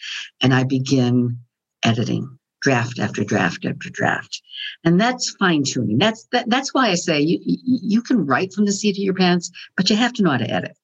and 0.41 0.53
I 0.53 0.65
begin 0.65 1.39
editing 1.85 2.39
draft 2.65 2.99
after 2.99 3.23
draft 3.23 3.65
after 3.67 3.91
draft. 3.91 4.43
And 4.85 4.99
that's 5.01 5.37
fine 5.39 5.63
tuning. 5.63 5.99
That's 5.99 6.27
that, 6.33 6.49
that's 6.49 6.73
why 6.73 6.89
I 6.89 6.95
say 6.95 7.21
you 7.21 7.39
you 7.45 8.03
can 8.03 8.27
write 8.27 8.53
from 8.53 8.65
the 8.65 8.73
seat 8.73 8.97
of 8.97 9.05
your 9.05 9.15
pants, 9.15 9.51
but 9.77 9.91
you 9.91 9.97
have 9.97 10.15
to 10.15 10.23
know 10.23 10.31
how 10.31 10.39
to 10.39 10.51
edit. 10.51 10.77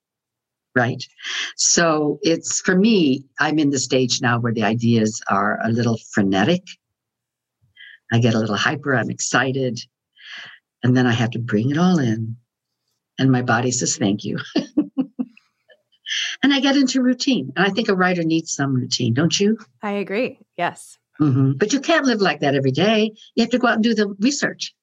Right. 0.76 1.02
So 1.56 2.20
it's 2.22 2.60
for 2.60 2.76
me, 2.76 3.24
I'm 3.40 3.58
in 3.58 3.70
the 3.70 3.78
stage 3.78 4.20
now 4.20 4.38
where 4.38 4.52
the 4.52 4.62
ideas 4.62 5.20
are 5.28 5.58
a 5.64 5.70
little 5.70 5.98
frenetic. 6.12 6.62
I 8.12 8.18
get 8.18 8.34
a 8.34 8.38
little 8.38 8.56
hyper, 8.56 8.94
I'm 8.94 9.10
excited. 9.10 9.80
And 10.82 10.96
then 10.96 11.06
I 11.06 11.12
have 11.12 11.30
to 11.30 11.38
bring 11.38 11.70
it 11.70 11.78
all 11.78 11.98
in. 11.98 12.36
And 13.18 13.32
my 13.32 13.42
body 13.42 13.70
says, 13.70 13.96
thank 13.96 14.24
you. 14.24 14.38
and 16.42 16.54
I 16.54 16.60
get 16.60 16.76
into 16.76 17.02
routine. 17.02 17.52
And 17.56 17.66
I 17.66 17.70
think 17.70 17.88
a 17.88 17.94
writer 17.94 18.22
needs 18.22 18.54
some 18.54 18.74
routine, 18.74 19.12
don't 19.12 19.38
you? 19.38 19.58
I 19.82 19.92
agree. 19.92 20.38
Yes. 20.56 20.98
Mm-hmm. 21.20 21.52
But 21.58 21.72
you 21.72 21.80
can't 21.80 22.06
live 22.06 22.20
like 22.20 22.40
that 22.40 22.54
every 22.54 22.70
day. 22.70 23.12
You 23.34 23.42
have 23.42 23.50
to 23.50 23.58
go 23.58 23.68
out 23.68 23.74
and 23.74 23.82
do 23.82 23.94
the 23.94 24.08
research. 24.20 24.74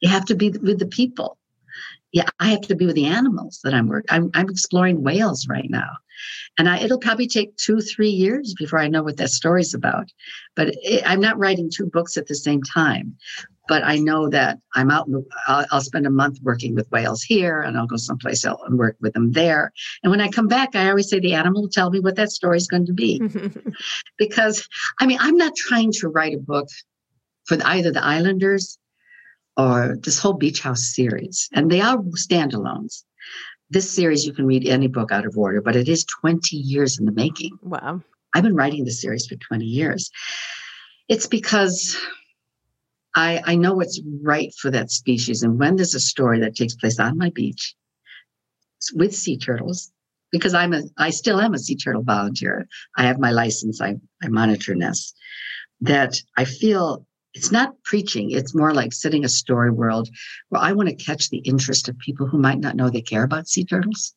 You 0.00 0.08
have 0.08 0.26
to 0.26 0.34
be 0.34 0.50
with 0.50 0.78
the 0.78 0.86
people. 0.86 1.38
Yeah, 2.12 2.28
I 2.40 2.50
have 2.50 2.60
to 2.62 2.76
be 2.76 2.86
with 2.86 2.94
the 2.94 3.06
animals 3.06 3.60
that 3.64 3.72
I'm 3.72 3.88
working. 3.88 4.08
I'm, 4.10 4.30
I'm 4.34 4.50
exploring 4.50 5.02
whales 5.02 5.46
right 5.48 5.68
now. 5.70 5.90
And 6.58 6.68
I, 6.68 6.78
it'll 6.78 6.98
probably 6.98 7.26
take 7.26 7.56
two, 7.56 7.80
three 7.80 8.10
years 8.10 8.54
before 8.58 8.78
I 8.78 8.88
know 8.88 9.02
what 9.02 9.16
that 9.16 9.30
story's 9.30 9.72
about. 9.72 10.10
But 10.54 10.74
it, 10.82 11.02
I'm 11.06 11.20
not 11.20 11.38
writing 11.38 11.70
two 11.70 11.86
books 11.86 12.16
at 12.16 12.26
the 12.26 12.34
same 12.34 12.62
time. 12.62 13.16
But 13.68 13.84
I 13.84 13.96
know 13.96 14.28
that 14.28 14.58
I'm 14.74 14.90
out. 14.90 15.08
I'll, 15.46 15.64
I'll, 15.70 15.80
spend 15.80 16.04
a 16.04 16.10
month 16.10 16.40
working 16.42 16.74
with 16.74 16.90
whales 16.90 17.22
here, 17.22 17.60
and 17.60 17.78
I'll 17.78 17.86
go 17.86 17.96
someplace 17.96 18.44
else 18.44 18.60
and 18.66 18.76
work 18.76 18.96
with 19.00 19.14
them 19.14 19.32
there. 19.32 19.72
And 20.02 20.10
when 20.10 20.20
I 20.20 20.28
come 20.28 20.48
back, 20.48 20.74
I 20.74 20.90
always 20.90 21.08
say 21.08 21.20
the 21.20 21.34
animal 21.34 21.62
will 21.62 21.68
tell 21.68 21.88
me 21.90 22.00
what 22.00 22.16
that 22.16 22.32
story 22.32 22.56
is 22.56 22.66
going 22.66 22.86
to 22.86 22.92
be. 22.92 23.22
because 24.18 24.68
I 24.98 25.06
mean, 25.06 25.18
I'm 25.20 25.36
not 25.36 25.54
trying 25.56 25.92
to 25.92 26.08
write 26.08 26.34
a 26.34 26.38
book 26.38 26.68
for 27.44 27.56
either 27.64 27.92
the 27.92 28.04
Islanders 28.04 28.78
or 29.56 29.96
this 30.02 30.18
whole 30.18 30.34
beach 30.34 30.60
house 30.60 30.94
series, 30.94 31.48
and 31.52 31.70
they 31.70 31.80
are 31.80 31.98
standalones. 31.98 33.04
This 33.70 33.90
series, 33.90 34.26
you 34.26 34.32
can 34.32 34.46
read 34.46 34.66
any 34.66 34.86
book 34.86 35.12
out 35.12 35.26
of 35.26 35.36
order, 35.36 35.62
but 35.62 35.76
it 35.76 35.88
is 35.88 36.04
20 36.20 36.56
years 36.56 36.98
in 36.98 37.06
the 37.06 37.12
making. 37.12 37.58
Wow. 37.62 38.02
I've 38.34 38.42
been 38.42 38.56
writing 38.56 38.84
this 38.84 39.00
series 39.00 39.26
for 39.26 39.36
20 39.36 39.64
years. 39.64 40.10
It's 41.08 41.26
because 41.26 41.96
I, 43.14 43.42
I 43.44 43.54
know 43.56 43.74
what's 43.74 44.00
right 44.22 44.52
for 44.60 44.70
that 44.70 44.90
species. 44.90 45.42
And 45.42 45.58
when 45.58 45.76
there's 45.76 45.94
a 45.94 46.00
story 46.00 46.40
that 46.40 46.54
takes 46.54 46.74
place 46.74 46.98
on 46.98 47.18
my 47.18 47.30
beach 47.30 47.74
with 48.94 49.14
sea 49.14 49.38
turtles, 49.38 49.92
because 50.30 50.54
I'm 50.54 50.72
a, 50.72 50.82
I 50.96 51.10
still 51.10 51.40
am 51.40 51.54
a 51.54 51.58
sea 51.58 51.76
turtle 51.76 52.02
volunteer. 52.02 52.66
I 52.96 53.04
have 53.04 53.18
my 53.18 53.30
license. 53.30 53.80
I, 53.80 53.96
I 54.22 54.28
monitor 54.28 54.74
nests. 54.74 55.14
That 55.80 56.16
I 56.36 56.44
feel 56.44 57.06
it's 57.34 57.50
not 57.50 57.82
preaching. 57.84 58.30
It's 58.30 58.54
more 58.54 58.74
like 58.74 58.92
setting 58.92 59.24
a 59.24 59.28
story 59.28 59.70
world 59.70 60.08
where 60.50 60.62
i 60.62 60.72
want 60.72 60.88
to 60.88 60.94
catch 60.94 61.30
the 61.30 61.38
interest 61.38 61.88
of 61.88 61.98
people 61.98 62.26
who 62.26 62.38
might 62.38 62.58
not 62.60 62.76
know 62.76 62.90
they 62.90 63.00
care 63.00 63.24
about 63.24 63.48
sea 63.48 63.64
turtles 63.64 64.14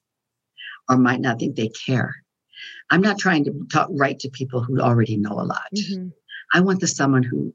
or 0.89 0.97
might 0.97 1.21
not 1.21 1.39
think 1.39 1.55
they 1.55 1.69
care. 1.69 2.15
I'm 2.91 3.01
not 3.01 3.17
trying 3.17 3.45
to 3.45 3.65
talk 3.71 3.89
right 3.91 4.19
to 4.19 4.29
people 4.29 4.61
who 4.63 4.79
already 4.79 5.17
know 5.17 5.33
a 5.33 5.47
lot. 5.55 5.71
Mm-hmm. 5.75 6.09
i 6.53 6.59
want 6.61 6.79
the 6.79 6.87
someone 6.87 7.23
who 7.23 7.53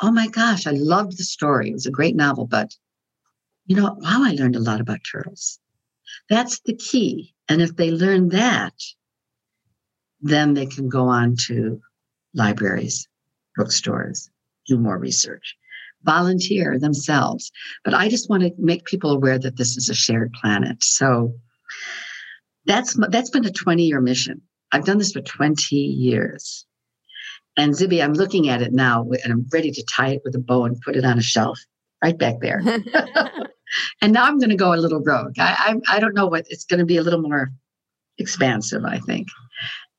oh 0.00 0.10
my 0.10 0.28
gosh 0.28 0.66
i 0.66 0.72
loved 0.72 1.18
the 1.18 1.24
story. 1.24 1.70
It 1.70 1.74
was 1.74 1.86
a 1.86 1.98
great 1.98 2.16
novel 2.16 2.46
but 2.46 2.74
you 3.66 3.76
know 3.76 3.96
wow 3.98 4.22
i 4.24 4.32
learned 4.32 4.56
a 4.56 4.60
lot 4.60 4.80
about 4.80 5.00
turtles. 5.10 5.58
That's 6.30 6.60
the 6.60 6.74
key. 6.74 7.34
And 7.48 7.60
if 7.60 7.76
they 7.76 7.90
learn 7.90 8.30
that 8.30 8.74
then 10.22 10.54
they 10.54 10.66
can 10.66 10.88
go 10.88 11.08
on 11.08 11.36
to 11.46 11.80
libraries 12.34 13.08
bookstores 13.56 14.30
do 14.66 14.78
more 14.78 14.98
research, 14.98 15.56
volunteer 16.02 16.78
themselves. 16.78 17.50
But 17.84 17.94
I 17.94 18.08
just 18.08 18.30
want 18.30 18.42
to 18.42 18.52
make 18.58 18.84
people 18.84 19.10
aware 19.10 19.38
that 19.38 19.56
this 19.56 19.76
is 19.76 19.88
a 19.88 19.94
shared 19.94 20.32
planet. 20.32 20.82
So 20.82 21.34
that's 22.64 22.96
that's 23.10 23.30
been 23.30 23.46
a 23.46 23.52
20 23.52 23.84
year 23.84 24.00
mission. 24.00 24.42
I've 24.72 24.84
done 24.84 24.98
this 24.98 25.12
for 25.12 25.20
20 25.20 25.76
years. 25.76 26.66
And 27.56 27.72
Zibby, 27.72 28.02
I'm 28.04 28.12
looking 28.12 28.48
at 28.48 28.60
it 28.60 28.72
now 28.72 29.08
and 29.24 29.32
I'm 29.32 29.46
ready 29.52 29.70
to 29.70 29.84
tie 29.84 30.10
it 30.10 30.22
with 30.24 30.34
a 30.34 30.38
bow 30.38 30.66
and 30.66 30.80
put 30.82 30.96
it 30.96 31.04
on 31.04 31.18
a 31.18 31.22
shelf 31.22 31.58
right 32.02 32.18
back 32.18 32.40
there. 32.40 32.62
and 34.02 34.12
now 34.12 34.24
I'm 34.24 34.38
going 34.38 34.50
to 34.50 34.56
go 34.56 34.74
a 34.74 34.76
little 34.76 35.02
rogue. 35.02 35.38
I, 35.38 35.78
I, 35.88 35.96
I 35.96 36.00
don't 36.00 36.14
know 36.14 36.26
what 36.26 36.44
it's 36.50 36.64
going 36.64 36.80
to 36.80 36.84
be 36.84 36.98
a 36.98 37.02
little 37.02 37.22
more 37.22 37.50
expansive, 38.18 38.84
I 38.84 38.98
think. 38.98 39.28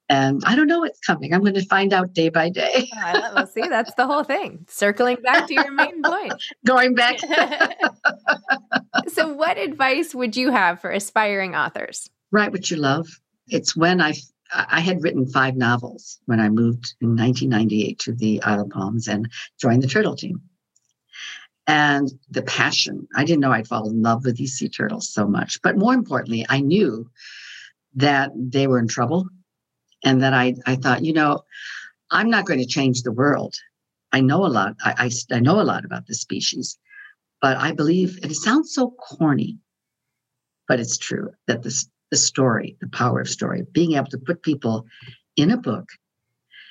And 0.09 0.41
I 0.45 0.55
don't 0.55 0.67
know 0.67 0.79
what's 0.79 0.99
coming. 0.99 1.33
I'm 1.33 1.41
going 1.41 1.53
to 1.55 1.65
find 1.65 1.91
out 1.91 2.13
day 2.13 2.29
by 2.29 2.49
day. 2.49 2.89
well, 3.35 3.47
see, 3.47 3.67
that's 3.67 3.93
the 3.95 4.07
whole 4.07 4.23
thing. 4.23 4.65
Circling 4.69 5.17
back 5.21 5.47
to 5.47 5.53
your 5.53 5.71
main 5.71 6.01
point. 6.01 6.33
Going 6.65 6.95
back. 6.95 7.19
so, 9.07 9.33
what 9.33 9.57
advice 9.57 10.15
would 10.15 10.37
you 10.37 10.51
have 10.51 10.79
for 10.79 10.91
aspiring 10.91 11.55
authors? 11.55 12.09
Write 12.31 12.51
what 12.51 12.71
you 12.71 12.77
love. 12.77 13.07
It's 13.49 13.75
when 13.75 13.99
I 13.99 14.13
I 14.53 14.79
had 14.79 15.03
written 15.03 15.27
five 15.27 15.57
novels 15.57 16.19
when 16.25 16.39
I 16.39 16.47
moved 16.47 16.95
in 17.01 17.09
1998 17.09 17.99
to 17.99 18.13
the 18.13 18.41
Isle 18.43 18.61
of 18.61 18.69
Palms 18.69 19.09
and 19.09 19.29
joined 19.59 19.83
the 19.83 19.87
turtle 19.87 20.15
team. 20.15 20.41
And 21.69 22.09
the 22.29 22.43
passion, 22.43 23.09
I 23.13 23.25
didn't 23.25 23.41
know 23.41 23.51
I'd 23.51 23.67
fall 23.67 23.89
in 23.89 24.01
love 24.01 24.23
with 24.23 24.37
these 24.37 24.53
sea 24.53 24.69
turtles 24.69 25.09
so 25.09 25.27
much. 25.27 25.61
But 25.61 25.77
more 25.77 25.93
importantly, 25.93 26.45
I 26.47 26.61
knew 26.61 27.09
that 27.95 28.31
they 28.37 28.67
were 28.67 28.79
in 28.79 28.87
trouble 28.87 29.27
and 30.03 30.21
that 30.21 30.33
I, 30.33 30.55
I 30.65 30.75
thought, 30.75 31.03
you 31.03 31.13
know, 31.13 31.43
I'm 32.11 32.29
not 32.29 32.45
going 32.45 32.59
to 32.59 32.65
change 32.65 33.01
the 33.01 33.11
world. 33.11 33.53
I 34.11 34.21
know 34.21 34.45
a 34.45 34.47
lot. 34.47 34.75
I, 34.83 35.09
I, 35.31 35.35
I 35.35 35.39
know 35.39 35.59
a 35.59 35.63
lot 35.63 35.85
about 35.85 36.07
the 36.07 36.15
species, 36.15 36.77
but 37.41 37.57
I 37.57 37.71
believe 37.71 38.17
and 38.23 38.31
it 38.31 38.35
sounds 38.35 38.73
so 38.73 38.91
corny, 38.91 39.57
but 40.67 40.79
it's 40.79 40.97
true 40.97 41.31
that 41.47 41.63
this 41.63 41.89
the 42.09 42.17
story, 42.17 42.77
the 42.79 42.87
power 42.87 43.19
of 43.19 43.29
story, 43.29 43.63
being 43.73 43.93
able 43.93 44.07
to 44.07 44.17
put 44.17 44.41
people 44.41 44.85
in 45.35 45.51
a 45.51 45.57
book 45.57 45.89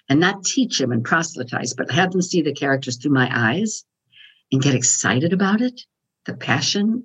and 0.09 0.21
not 0.21 0.45
teach 0.45 0.79
them 0.79 0.93
and 0.93 1.05
proselytize, 1.05 1.75
but 1.75 1.91
have 1.91 2.13
them 2.13 2.23
see 2.23 2.41
the 2.41 2.55
characters 2.55 2.97
through 2.97 3.13
my 3.13 3.29
eyes 3.33 3.85
and 4.51 4.63
get 4.63 4.75
excited 4.75 5.33
about 5.33 5.61
it, 5.61 5.83
the 6.25 6.35
passion, 6.35 7.03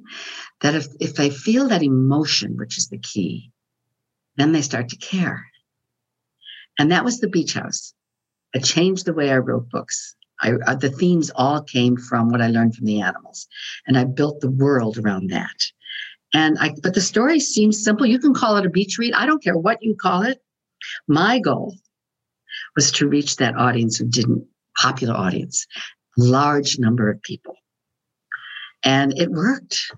that 0.61 0.75
if, 0.75 0.87
if 0.99 1.15
they 1.15 1.29
feel 1.29 1.67
that 1.67 1.83
emotion, 1.83 2.55
which 2.57 2.77
is 2.77 2.87
the 2.87 2.99
key, 2.99 3.51
then 4.37 4.51
they 4.51 4.61
start 4.61 4.89
to 4.89 4.95
care. 4.97 5.45
And 6.81 6.91
that 6.91 7.05
was 7.05 7.19
the 7.19 7.29
beach 7.29 7.53
house. 7.53 7.93
I 8.55 8.57
changed 8.57 9.05
the 9.05 9.13
way 9.13 9.29
I 9.29 9.37
wrote 9.37 9.69
books. 9.69 10.15
I, 10.41 10.53
uh, 10.65 10.73
the 10.73 10.89
themes 10.89 11.29
all 11.35 11.61
came 11.61 11.95
from 11.95 12.29
what 12.29 12.41
I 12.41 12.47
learned 12.47 12.73
from 12.73 12.87
the 12.87 13.01
animals, 13.01 13.47
and 13.85 13.99
I 13.99 14.05
built 14.05 14.41
the 14.41 14.49
world 14.49 14.97
around 14.97 15.29
that. 15.29 15.59
And 16.33 16.57
I, 16.57 16.73
but 16.81 16.95
the 16.95 17.01
story 17.01 17.39
seems 17.39 17.83
simple. 17.83 18.07
You 18.07 18.17
can 18.17 18.33
call 18.33 18.57
it 18.57 18.65
a 18.65 18.69
beach 18.71 18.97
read. 18.97 19.13
I 19.13 19.27
don't 19.27 19.43
care 19.43 19.55
what 19.55 19.77
you 19.83 19.95
call 19.95 20.23
it. 20.23 20.41
My 21.07 21.37
goal 21.37 21.75
was 22.75 22.91
to 22.93 23.07
reach 23.07 23.35
that 23.35 23.55
audience 23.57 23.97
who 23.97 24.07
didn't, 24.07 24.43
popular 24.75 25.13
audience, 25.13 25.67
large 26.17 26.79
number 26.79 27.11
of 27.11 27.21
people. 27.21 27.57
And 28.83 29.15
it 29.19 29.29
worked. 29.29 29.91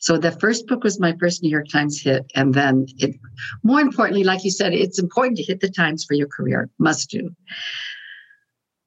So 0.00 0.16
the 0.16 0.32
first 0.32 0.66
book 0.66 0.82
was 0.82 0.98
my 0.98 1.14
first 1.20 1.42
New 1.42 1.50
York 1.50 1.68
Times 1.68 2.00
hit. 2.00 2.24
And 2.34 2.54
then 2.54 2.86
it, 2.96 3.16
more 3.62 3.80
importantly, 3.80 4.24
like 4.24 4.44
you 4.44 4.50
said, 4.50 4.72
it's 4.72 4.98
important 4.98 5.36
to 5.36 5.44
hit 5.44 5.60
the 5.60 5.68
Times 5.68 6.04
for 6.04 6.14
your 6.14 6.26
career, 6.26 6.68
must 6.78 7.10
do. 7.10 7.30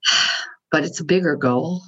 But 0.72 0.84
it's 0.84 1.00
a 1.00 1.06
bigger 1.06 1.36
goal. 1.36 1.84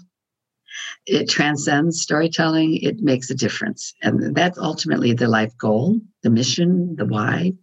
It 1.08 1.28
transcends 1.28 2.04
storytelling. 2.04 2.78
It 2.84 3.00
makes 3.00 3.32
a 3.32 3.36
difference. 3.36 3.96
And 4.04 4.36
that's 4.36 4.60
ultimately 4.60 5.14
the 5.14 5.28
life 5.28 5.58
goal, 5.58 6.00
the 6.22 6.30
mission, 6.30 6.96
the 6.96 7.08
why. 7.08 7.54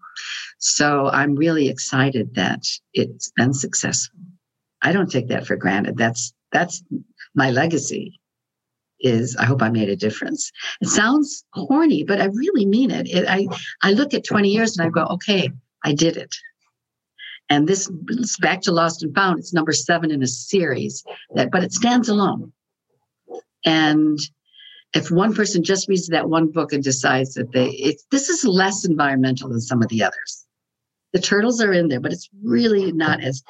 So 0.58 1.06
I'm 1.06 1.36
really 1.36 1.68
excited 1.68 2.34
that 2.34 2.64
it's 2.92 3.30
been 3.36 3.54
successful. 3.54 4.18
I 4.82 4.90
don't 4.90 5.12
take 5.12 5.28
that 5.28 5.46
for 5.46 5.54
granted. 5.54 5.96
That's 5.96 6.34
that's 6.50 6.82
my 7.36 7.52
legacy 7.52 8.20
is 9.02 9.36
I 9.36 9.44
hope 9.44 9.62
I 9.62 9.68
made 9.68 9.88
a 9.88 9.96
difference. 9.96 10.50
It 10.80 10.88
sounds 10.88 11.44
corny, 11.54 12.04
but 12.04 12.20
I 12.20 12.26
really 12.26 12.64
mean 12.64 12.90
it. 12.90 13.08
it 13.08 13.26
I, 13.28 13.46
I 13.82 13.92
look 13.92 14.14
at 14.14 14.24
20 14.24 14.48
years 14.48 14.76
and 14.76 14.86
I 14.86 14.90
go, 14.90 15.04
okay, 15.06 15.50
I 15.84 15.92
did 15.92 16.16
it. 16.16 16.34
And 17.48 17.68
this 17.68 17.90
is 18.08 18.36
back 18.40 18.62
to 18.62 18.72
Lost 18.72 19.02
and 19.02 19.14
Found. 19.14 19.38
It's 19.38 19.52
number 19.52 19.72
seven 19.72 20.10
in 20.10 20.22
a 20.22 20.26
series 20.26 21.04
that, 21.34 21.50
but 21.50 21.62
it 21.62 21.72
stands 21.72 22.08
alone. 22.08 22.52
And 23.64 24.18
if 24.94 25.10
one 25.10 25.34
person 25.34 25.62
just 25.62 25.88
reads 25.88 26.08
that 26.08 26.28
one 26.28 26.50
book 26.50 26.72
and 26.72 26.82
decides 26.82 27.34
that 27.34 27.52
they, 27.52 27.70
it's, 27.70 28.06
this 28.10 28.28
is 28.28 28.44
less 28.44 28.84
environmental 28.84 29.48
than 29.48 29.60
some 29.60 29.82
of 29.82 29.88
the 29.88 30.02
others. 30.02 30.46
The 31.12 31.20
turtles 31.20 31.60
are 31.60 31.72
in 31.72 31.88
there, 31.88 32.00
but 32.00 32.12
it's 32.12 32.28
really 32.42 32.92
not 32.92 33.22
as 33.22 33.42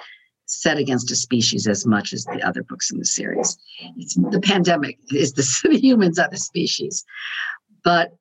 set 0.52 0.78
against 0.78 1.10
a 1.10 1.16
species 1.16 1.66
as 1.66 1.86
much 1.86 2.12
as 2.12 2.24
the 2.24 2.42
other 2.42 2.62
books 2.62 2.90
in 2.90 2.98
the 2.98 3.04
series. 3.04 3.56
It's 3.96 4.14
the 4.14 4.40
pandemic 4.40 4.98
is 5.10 5.32
the, 5.62 5.78
humans 5.78 6.18
are 6.18 6.28
the 6.28 6.36
species, 6.36 7.04
but 7.82 8.12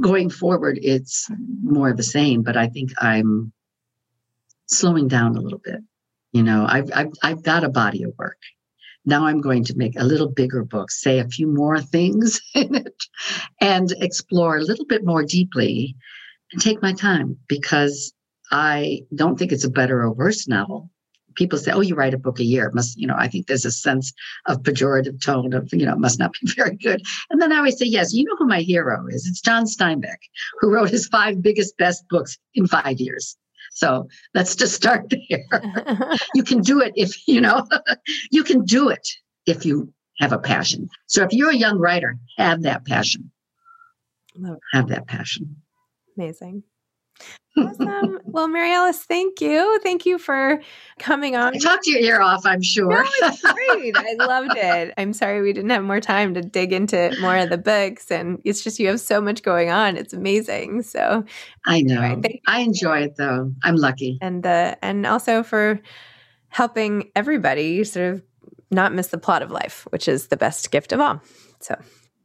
going 0.00 0.30
forward, 0.30 0.78
it's 0.82 1.28
more 1.62 1.90
of 1.90 1.96
the 1.96 2.02
same. 2.02 2.42
But 2.42 2.56
I 2.56 2.68
think 2.68 2.90
I'm 3.00 3.52
slowing 4.66 5.08
down 5.08 5.36
a 5.36 5.40
little 5.40 5.60
bit. 5.64 5.80
You 6.32 6.42
know, 6.42 6.66
I've 6.68 6.90
I've, 6.94 7.12
I've 7.22 7.42
got 7.42 7.64
a 7.64 7.70
body 7.70 8.02
of 8.02 8.12
work. 8.18 8.38
Now 9.06 9.24
I'm 9.26 9.40
going 9.40 9.64
to 9.64 9.76
make 9.76 9.98
a 9.98 10.04
little 10.04 10.28
bigger 10.28 10.62
book, 10.62 10.90
say 10.90 11.18
a 11.18 11.28
few 11.28 11.46
more 11.46 11.80
things 11.80 12.40
in 12.54 12.74
it, 12.74 13.04
and 13.60 13.90
explore 13.92 14.58
a 14.58 14.64
little 14.64 14.84
bit 14.84 15.04
more 15.04 15.24
deeply, 15.24 15.96
and 16.52 16.60
take 16.60 16.82
my 16.82 16.92
time 16.92 17.38
because 17.48 18.12
I 18.52 19.02
don't 19.14 19.38
think 19.38 19.52
it's 19.52 19.64
a 19.64 19.70
better 19.70 20.02
or 20.02 20.12
worse 20.12 20.46
novel 20.46 20.90
people 21.34 21.58
say, 21.58 21.72
"Oh, 21.72 21.80
you 21.80 21.94
write 21.94 22.14
a 22.14 22.18
book 22.18 22.38
a 22.40 22.44
year." 22.44 22.66
It 22.66 22.74
must 22.74 22.98
you 22.98 23.06
know? 23.06 23.16
I 23.16 23.28
think 23.28 23.46
there's 23.46 23.64
a 23.64 23.70
sense 23.70 24.12
of 24.46 24.62
pejorative 24.62 25.22
tone 25.24 25.52
of 25.52 25.68
you 25.72 25.86
know, 25.86 25.92
it 25.92 25.98
must 25.98 26.18
not 26.18 26.32
be 26.32 26.52
very 26.56 26.76
good. 26.76 27.02
And 27.30 27.40
then 27.40 27.52
I 27.52 27.58
always 27.58 27.78
say, 27.78 27.86
"Yes, 27.86 28.12
you 28.12 28.24
know 28.24 28.36
who 28.38 28.46
my 28.46 28.60
hero 28.60 29.06
is? 29.08 29.26
It's 29.26 29.40
John 29.40 29.64
Steinbeck, 29.64 30.18
who 30.60 30.70
wrote 30.70 30.90
his 30.90 31.06
five 31.08 31.42
biggest 31.42 31.76
best 31.76 32.04
books 32.08 32.38
in 32.54 32.66
five 32.66 32.98
years." 33.00 33.36
So 33.72 34.08
let's 34.34 34.56
just 34.56 34.74
start 34.74 35.06
there. 35.30 35.44
you 36.34 36.42
can 36.42 36.60
do 36.60 36.80
it 36.80 36.92
if 36.96 37.26
you 37.28 37.40
know. 37.40 37.66
you 38.30 38.44
can 38.44 38.64
do 38.64 38.88
it 38.88 39.06
if 39.46 39.64
you 39.64 39.92
have 40.18 40.32
a 40.32 40.38
passion. 40.38 40.88
So 41.06 41.22
if 41.24 41.32
you're 41.32 41.50
a 41.50 41.56
young 41.56 41.78
writer, 41.78 42.18
have 42.36 42.62
that 42.62 42.84
passion. 42.86 43.30
have 44.72 44.88
that 44.88 45.06
passion. 45.06 45.56
Amazing. 46.16 46.64
Awesome. 47.56 48.20
well, 48.24 48.48
Mary 48.48 48.72
Alice, 48.72 49.02
thank 49.02 49.40
you. 49.40 49.80
Thank 49.82 50.06
you 50.06 50.18
for 50.18 50.60
coming 50.98 51.34
on. 51.34 51.54
I 51.54 51.58
talked 51.58 51.86
your 51.86 51.98
ear 51.98 52.20
off, 52.20 52.46
I'm 52.46 52.62
sure. 52.62 52.88
No, 52.90 53.04
it's 53.22 53.42
great. 53.42 53.96
I 53.96 54.14
loved 54.24 54.56
it. 54.56 54.94
I'm 54.96 55.12
sorry 55.12 55.42
we 55.42 55.52
didn't 55.52 55.70
have 55.70 55.82
more 55.82 56.00
time 56.00 56.34
to 56.34 56.42
dig 56.42 56.72
into 56.72 57.14
more 57.20 57.36
of 57.36 57.50
the 57.50 57.58
books. 57.58 58.10
And 58.10 58.40
it's 58.44 58.62
just 58.62 58.78
you 58.78 58.86
have 58.88 59.00
so 59.00 59.20
much 59.20 59.42
going 59.42 59.70
on. 59.70 59.96
It's 59.96 60.12
amazing. 60.12 60.82
So 60.82 61.24
I 61.66 61.82
know. 61.82 62.00
Anyway, 62.00 62.40
I 62.46 62.60
enjoy 62.60 63.00
it 63.00 63.16
though. 63.16 63.52
I'm 63.64 63.76
lucky. 63.76 64.18
And 64.22 64.42
the 64.42 64.78
and 64.82 65.04
also 65.06 65.42
for 65.42 65.80
helping 66.48 67.10
everybody 67.16 67.82
sort 67.84 68.14
of 68.14 68.22
not 68.70 68.94
miss 68.94 69.08
the 69.08 69.18
plot 69.18 69.42
of 69.42 69.50
life, 69.50 69.86
which 69.90 70.06
is 70.06 70.28
the 70.28 70.36
best 70.36 70.70
gift 70.70 70.92
of 70.92 71.00
all. 71.00 71.20
So 71.58 71.76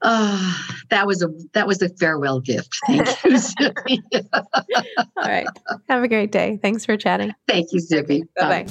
Oh, 0.02 0.68
that 0.90 1.08
was 1.08 1.22
a 1.24 1.30
that 1.54 1.68
was 1.68 1.82
a 1.82 1.90
farewell 1.90 2.40
gift. 2.40 2.78
Thank 2.86 3.08
you, 3.24 3.32
Zibby. 3.32 4.00
All 4.34 5.04
right. 5.18 5.48
Have 5.90 6.04
a 6.04 6.08
great 6.08 6.32
day. 6.32 6.60
Thanks 6.62 6.86
for 6.86 6.98
chatting. 6.98 7.34
Thank 7.48 7.72
you, 7.72 7.80
Zibby. 7.82 8.22
Bye 8.36 8.64
bye. 8.64 8.66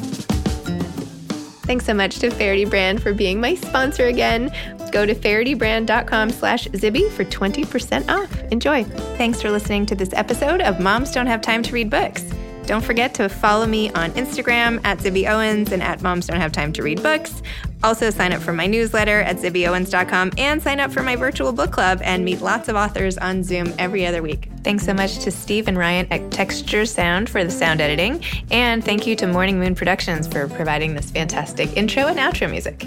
Thanks 1.66 1.86
so 1.86 1.94
much 1.94 2.18
to 2.18 2.30
Faherty 2.30 2.66
Brand 2.66 3.02
for 3.02 3.14
being 3.14 3.40
my 3.40 3.54
sponsor 3.54 4.04
again. 4.04 4.52
Go 4.92 5.06
to 5.06 5.14
fahertybrand.com 5.14 6.28
slash 6.30 6.68
Zibby 6.68 7.10
for 7.10 7.24
20% 7.24 8.08
off. 8.10 8.38
Enjoy. 8.52 8.84
Thanks 9.16 9.40
for 9.40 9.50
listening 9.50 9.86
to 9.86 9.94
this 9.94 10.12
episode 10.12 10.60
of 10.60 10.78
Moms 10.78 11.10
Don't 11.10 11.26
Have 11.26 11.40
Time 11.40 11.62
to 11.62 11.72
Read 11.72 11.88
Books. 11.88 12.22
Don't 12.66 12.84
forget 12.84 13.14
to 13.14 13.28
follow 13.30 13.66
me 13.66 13.90
on 13.92 14.10
Instagram 14.12 14.78
at 14.84 14.98
Zibby 14.98 15.28
Owens 15.28 15.72
and 15.72 15.82
at 15.82 16.02
Moms 16.02 16.26
Don't 16.26 16.40
Have 16.40 16.52
Time 16.52 16.72
to 16.74 16.82
Read 16.82 17.02
Books. 17.02 17.42
Also, 17.82 18.10
sign 18.10 18.32
up 18.32 18.40
for 18.40 18.52
my 18.52 18.66
newsletter 18.66 19.20
at 19.20 19.36
zibbyowens.com 19.36 20.32
and 20.38 20.62
sign 20.62 20.80
up 20.80 20.92
for 20.92 21.02
my 21.02 21.16
virtual 21.16 21.52
book 21.52 21.70
club 21.70 22.00
and 22.02 22.24
meet 22.24 22.40
lots 22.40 22.68
of 22.68 22.76
authors 22.76 23.18
on 23.18 23.42
Zoom 23.42 23.74
every 23.78 24.06
other 24.06 24.22
week. 24.22 24.48
Thanks 24.62 24.84
so 24.86 24.94
much 24.94 25.18
to 25.18 25.30
Steve 25.30 25.68
and 25.68 25.76
Ryan 25.76 26.06
at 26.10 26.30
Texture 26.30 26.86
Sound 26.86 27.28
for 27.28 27.44
the 27.44 27.50
sound 27.50 27.80
editing. 27.80 28.22
And 28.50 28.82
thank 28.82 29.06
you 29.06 29.16
to 29.16 29.26
Morning 29.26 29.58
Moon 29.58 29.74
Productions 29.74 30.26
for 30.26 30.48
providing 30.48 30.94
this 30.94 31.10
fantastic 31.10 31.76
intro 31.76 32.06
and 32.06 32.18
outro 32.18 32.50
music. 32.50 32.86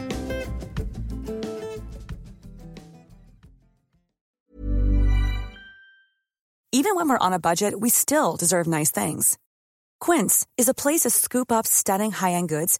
Even 6.73 6.95
when 6.95 7.09
we're 7.09 7.17
on 7.17 7.33
a 7.33 7.39
budget, 7.39 7.79
we 7.79 7.89
still 7.89 8.35
deserve 8.35 8.67
nice 8.67 8.91
things. 8.91 9.37
Quince 9.99 10.45
is 10.57 10.69
a 10.69 10.73
place 10.73 11.01
to 11.01 11.09
scoop 11.09 11.51
up 11.51 11.65
stunning 11.65 12.11
high 12.11 12.33
end 12.33 12.49
goods 12.49 12.79